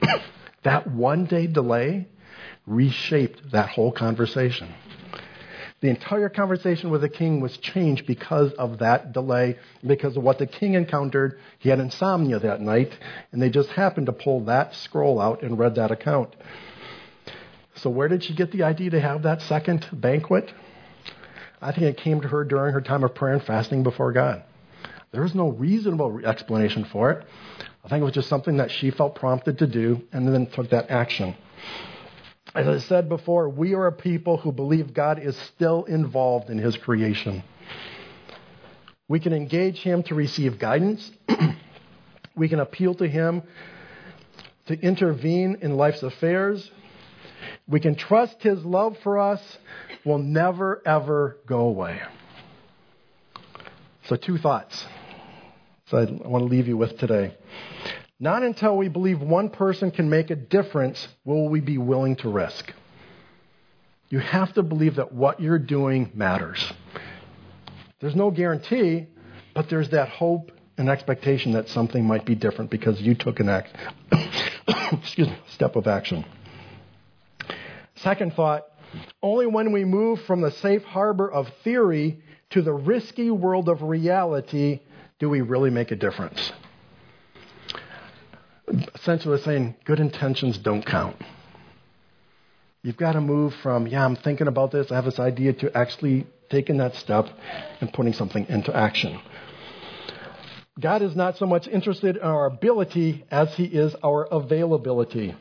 that 0.62 0.90
one 0.90 1.26
day 1.26 1.46
delay 1.46 2.08
reshaped 2.66 3.50
that 3.52 3.68
whole 3.68 3.92
conversation. 3.92 4.72
The 5.82 5.88
entire 5.88 6.28
conversation 6.28 6.90
with 6.90 7.00
the 7.00 7.08
king 7.08 7.40
was 7.40 7.56
changed 7.58 8.06
because 8.06 8.52
of 8.52 8.78
that 8.78 9.12
delay, 9.12 9.58
because 9.84 10.16
of 10.16 10.22
what 10.22 10.38
the 10.38 10.46
king 10.46 10.74
encountered. 10.74 11.40
He 11.58 11.70
had 11.70 11.80
insomnia 11.80 12.38
that 12.38 12.60
night, 12.60 12.96
and 13.32 13.42
they 13.42 13.50
just 13.50 13.68
happened 13.70 14.06
to 14.06 14.12
pull 14.12 14.44
that 14.44 14.76
scroll 14.76 15.20
out 15.20 15.42
and 15.42 15.58
read 15.58 15.74
that 15.74 15.90
account. 15.90 16.36
So, 17.74 17.90
where 17.90 18.06
did 18.06 18.22
she 18.22 18.32
get 18.32 18.52
the 18.52 18.62
idea 18.62 18.90
to 18.90 19.00
have 19.00 19.24
that 19.24 19.42
second 19.42 19.84
banquet? 19.92 20.52
I 21.60 21.72
think 21.72 21.82
it 21.82 21.96
came 21.96 22.20
to 22.20 22.28
her 22.28 22.44
during 22.44 22.72
her 22.74 22.80
time 22.80 23.02
of 23.02 23.16
prayer 23.16 23.34
and 23.34 23.42
fasting 23.42 23.82
before 23.82 24.12
God. 24.12 24.44
There 25.10 25.22
was 25.22 25.34
no 25.34 25.48
reasonable 25.48 26.24
explanation 26.24 26.84
for 26.84 27.10
it. 27.10 27.26
I 27.84 27.88
think 27.88 28.02
it 28.02 28.04
was 28.04 28.14
just 28.14 28.28
something 28.28 28.58
that 28.58 28.70
she 28.70 28.92
felt 28.92 29.16
prompted 29.16 29.58
to 29.58 29.66
do 29.66 30.02
and 30.12 30.32
then 30.32 30.46
took 30.46 30.70
that 30.70 30.90
action. 30.90 31.34
As 32.54 32.68
I 32.68 32.78
said 32.86 33.08
before, 33.08 33.48
we 33.48 33.74
are 33.74 33.86
a 33.86 33.92
people 33.92 34.36
who 34.36 34.52
believe 34.52 34.92
God 34.92 35.18
is 35.18 35.36
still 35.54 35.84
involved 35.84 36.50
in 36.50 36.58
his 36.58 36.76
creation. 36.76 37.42
We 39.08 39.20
can 39.20 39.32
engage 39.32 39.78
him 39.78 40.02
to 40.04 40.14
receive 40.14 40.58
guidance. 40.58 41.10
we 42.36 42.50
can 42.50 42.60
appeal 42.60 42.94
to 42.96 43.08
him 43.08 43.42
to 44.66 44.78
intervene 44.78 45.58
in 45.62 45.76
life's 45.76 46.02
affairs. 46.02 46.70
We 47.66 47.80
can 47.80 47.94
trust 47.94 48.42
his 48.42 48.62
love 48.64 48.98
for 49.02 49.18
us 49.18 49.40
will 50.04 50.18
never, 50.18 50.82
ever 50.84 51.38
go 51.46 51.60
away. 51.60 52.02
So, 54.08 54.16
two 54.16 54.36
thoughts. 54.36 54.84
So, 55.86 55.98
I 55.98 56.28
want 56.28 56.42
to 56.42 56.48
leave 56.48 56.68
you 56.68 56.76
with 56.76 56.98
today. 56.98 57.34
Not 58.22 58.44
until 58.44 58.76
we 58.76 58.86
believe 58.86 59.20
one 59.20 59.50
person 59.50 59.90
can 59.90 60.08
make 60.08 60.30
a 60.30 60.36
difference 60.36 61.08
will 61.24 61.48
we 61.48 61.58
be 61.58 61.76
willing 61.76 62.14
to 62.16 62.28
risk. 62.28 62.72
You 64.10 64.20
have 64.20 64.52
to 64.52 64.62
believe 64.62 64.94
that 64.94 65.12
what 65.12 65.40
you're 65.40 65.58
doing 65.58 66.12
matters. 66.14 66.72
There's 67.98 68.14
no 68.14 68.30
guarantee, 68.30 69.08
but 69.54 69.68
there's 69.68 69.88
that 69.88 70.08
hope 70.08 70.52
and 70.78 70.88
expectation 70.88 71.50
that 71.54 71.68
something 71.68 72.06
might 72.06 72.24
be 72.24 72.36
different 72.36 72.70
because 72.70 73.02
you 73.02 73.16
took 73.16 73.40
an 73.40 73.48
act, 73.48 73.74
excuse 74.92 75.26
me, 75.26 75.36
step 75.48 75.74
of 75.74 75.88
action. 75.88 76.24
Second 77.96 78.34
thought, 78.34 78.62
only 79.20 79.48
when 79.48 79.72
we 79.72 79.84
move 79.84 80.22
from 80.26 80.42
the 80.42 80.52
safe 80.52 80.84
harbor 80.84 81.28
of 81.28 81.48
theory 81.64 82.22
to 82.50 82.62
the 82.62 82.72
risky 82.72 83.32
world 83.32 83.68
of 83.68 83.82
reality 83.82 84.78
do 85.18 85.28
we 85.28 85.40
really 85.40 85.70
make 85.70 85.90
a 85.90 85.96
difference 85.96 86.52
essentially 88.94 89.38
saying 89.40 89.76
good 89.84 90.00
intentions 90.00 90.58
don't 90.58 90.84
count. 90.84 91.16
You've 92.82 92.96
got 92.96 93.12
to 93.12 93.20
move 93.20 93.54
from, 93.62 93.86
yeah, 93.86 94.04
I'm 94.04 94.16
thinking 94.16 94.48
about 94.48 94.72
this, 94.72 94.90
I 94.90 94.96
have 94.96 95.04
this 95.04 95.20
idea, 95.20 95.52
to 95.52 95.76
actually 95.76 96.26
taking 96.50 96.78
that 96.78 96.96
step 96.96 97.26
and 97.80 97.92
putting 97.92 98.12
something 98.12 98.46
into 98.48 98.74
action. 98.76 99.20
God 100.80 101.02
is 101.02 101.14
not 101.14 101.36
so 101.36 101.46
much 101.46 101.68
interested 101.68 102.16
in 102.16 102.22
our 102.22 102.46
ability 102.46 103.24
as 103.30 103.54
he 103.54 103.64
is 103.64 103.94
our 104.02 104.24
availability. 104.24 105.34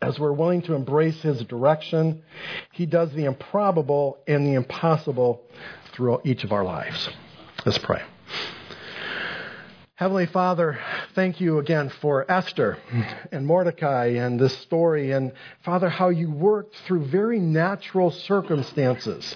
As 0.00 0.18
we're 0.18 0.32
willing 0.32 0.62
to 0.62 0.74
embrace 0.74 1.20
his 1.22 1.42
direction, 1.42 2.22
he 2.72 2.86
does 2.86 3.10
the 3.12 3.24
improbable 3.24 4.18
and 4.28 4.46
the 4.46 4.54
impossible 4.54 5.42
through 5.94 6.20
each 6.24 6.44
of 6.44 6.52
our 6.52 6.64
lives. 6.64 7.08
Let's 7.64 7.78
pray. 7.78 8.02
Heavenly 9.98 10.26
Father, 10.26 10.78
thank 11.14 11.40
you 11.40 11.58
again 11.58 11.88
for 12.02 12.30
Esther 12.30 12.76
and 13.32 13.46
Mordecai 13.46 14.08
and 14.08 14.38
this 14.38 14.54
story. 14.58 15.12
And 15.12 15.32
Father, 15.64 15.88
how 15.88 16.10
you 16.10 16.30
worked 16.30 16.76
through 16.86 17.06
very 17.06 17.40
natural 17.40 18.10
circumstances. 18.10 19.34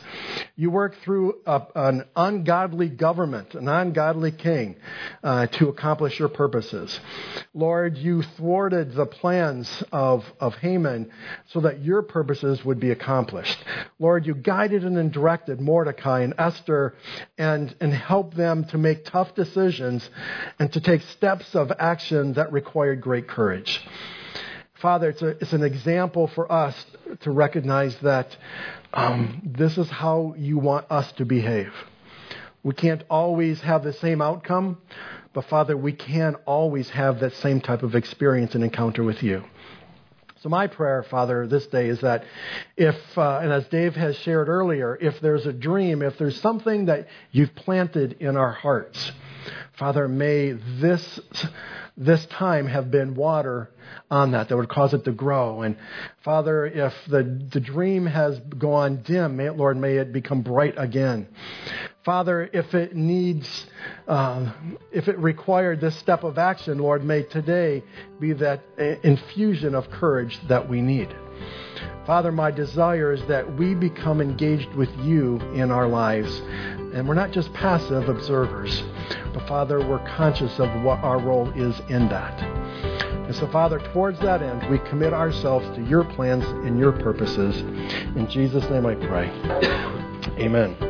You 0.61 0.71
worked 0.71 0.97
through 1.05 1.37
a, 1.47 1.63
an 1.75 2.05
ungodly 2.15 2.91
government, 2.91 3.55
an 3.55 3.67
ungodly 3.67 4.31
king, 4.31 4.77
uh, 5.25 5.47
to 5.47 5.71
accomplish 5.71 6.19
your 6.19 6.29
purposes. 6.29 7.01
Lord, 7.55 7.97
you 7.97 8.21
thwarted 8.37 8.93
the 8.93 9.07
plans 9.07 9.83
of, 9.91 10.23
of 10.39 10.53
Haman 10.57 11.13
so 11.47 11.61
that 11.61 11.83
your 11.83 12.03
purposes 12.03 12.63
would 12.63 12.79
be 12.79 12.91
accomplished. 12.91 13.57
Lord, 13.99 14.27
you 14.27 14.35
guided 14.35 14.85
and 14.85 15.11
directed 15.11 15.63
Mordecai 15.63 16.25
and 16.25 16.35
Esther 16.37 16.93
and, 17.39 17.75
and 17.81 17.95
helped 17.95 18.37
them 18.37 18.67
to 18.67 18.77
make 18.77 19.07
tough 19.07 19.35
decisions 19.35 20.07
and 20.59 20.71
to 20.75 20.81
take 20.83 21.01
steps 21.17 21.55
of 21.55 21.73
action 21.79 22.35
that 22.35 22.53
required 22.53 23.01
great 23.01 23.27
courage. 23.27 23.81
Father, 24.83 25.11
it's, 25.11 25.21
a, 25.21 25.29
it's 25.29 25.53
an 25.53 25.63
example 25.63 26.27
for 26.27 26.51
us 26.51 26.75
to 27.21 27.31
recognize 27.31 27.95
that 28.01 28.35
um, 28.93 29.43
this 29.45 29.79
is 29.79 29.89
how 29.89 30.35
you 30.37 30.59
want 30.59 30.91
us 30.91 31.11
to 31.13 31.25
behave. 31.25 31.73
We 32.63 32.75
can't 32.75 33.03
always 33.09 33.61
have 33.63 33.85
the 33.85 33.93
same 33.93 34.21
outcome, 34.21 34.79
but 35.33 35.47
Father, 35.47 35.77
we 35.77 35.93
can 35.93 36.35
always 36.47 36.91
have 36.91 37.21
that 37.21 37.35
same 37.35 37.61
type 37.61 37.83
of 37.83 37.95
experience 37.95 38.55
and 38.55 38.65
encounter 38.65 39.03
with 39.03 39.23
you. 39.23 39.45
So, 40.43 40.49
my 40.49 40.69
prayer, 40.69 41.03
Father, 41.03 41.47
this 41.47 41.67
day 41.67 41.89
is 41.89 42.01
that 42.01 42.25
if, 42.75 42.97
uh, 43.17 43.41
and 43.43 43.53
as 43.53 43.69
Dave 43.69 43.95
has 43.97 44.17
shared 44.17 44.49
earlier, 44.49 44.97
if 44.99 45.21
there's 45.21 45.45
a 45.45 45.53
dream, 45.53 46.01
if 46.01 46.17
there's 46.17 46.41
something 46.41 46.87
that 46.87 47.09
you've 47.31 47.55
planted 47.55 48.17
in 48.21 48.39
our 48.39 48.53
hearts, 48.53 49.13
Father, 49.75 50.09
may 50.09 50.53
this, 50.53 51.21
this 52.01 52.25
time 52.27 52.67
have 52.67 52.91
been 52.91 53.15
water 53.15 53.71
on 54.11 54.33
that 54.33 54.49
that 54.49 54.57
would 54.57 54.71
cause 54.71 54.95
it 54.95 55.05
to 55.05 55.13
grow. 55.13 55.61
And 55.61 55.77
Father, 56.25 56.65
if 56.67 56.95
the, 57.07 57.23
the 57.53 57.61
dream 57.61 58.07
has 58.07 58.41
gone 58.41 59.03
dim, 59.07 59.37
may 59.37 59.47
it, 59.47 59.57
Lord, 59.57 59.77
may 59.77 59.99
it 59.99 60.11
become 60.11 60.41
bright 60.41 60.75
again. 60.79 61.29
Father, 62.05 62.49
if 62.53 62.75
it 62.75 62.97
needs, 62.97 63.67
uh, 64.09 64.53
if 64.91 65.09
it 65.09 65.19
required 65.19 65.83
this 65.83 65.95
step 65.97 66.25
of 66.25 66.39
action, 66.39 66.79
Lord, 66.79 67.05
may 67.05 67.25
today 67.25 67.83
be 68.19 68.33
that 68.35 68.63
infusion 69.03 69.75
of 69.75 69.91
courage 69.91 70.41
that 70.49 70.67
we 70.67 70.81
need. 70.81 71.15
Father, 72.07 72.33
my 72.33 72.51
desire 72.51 73.13
is 73.13 73.23
that 73.27 73.57
we 73.57 73.75
become 73.75 74.23
engaged 74.23 74.73
with 74.75 74.89
you 75.01 75.37
in 75.55 75.71
our 75.71 75.87
lives. 75.87 76.41
And 76.95 77.07
we're 77.07 77.15
not 77.15 77.33
just 77.33 77.53
passive 77.53 78.09
observers, 78.09 78.83
but 79.33 79.47
Father, 79.47 79.87
we're 79.87 80.05
conscious 80.17 80.59
of 80.59 80.83
what 80.83 80.99
our 81.01 81.21
role 81.21 81.51
is 81.51 81.79
in 81.91 82.09
that. 82.09 82.41
And 83.31 83.35
so, 83.37 83.47
Father, 83.49 83.79
towards 83.93 84.19
that 84.21 84.43
end, 84.43 84.69
we 84.71 84.79
commit 84.89 85.13
ourselves 85.13 85.67
to 85.77 85.85
your 85.85 86.03
plans 86.03 86.45
and 86.67 86.79
your 86.79 86.93
purposes. 86.93 87.61
In 87.61 88.27
Jesus' 88.29 88.69
name 88.71 88.87
I 88.87 88.95
pray. 88.97 89.29
Amen. 90.45 90.90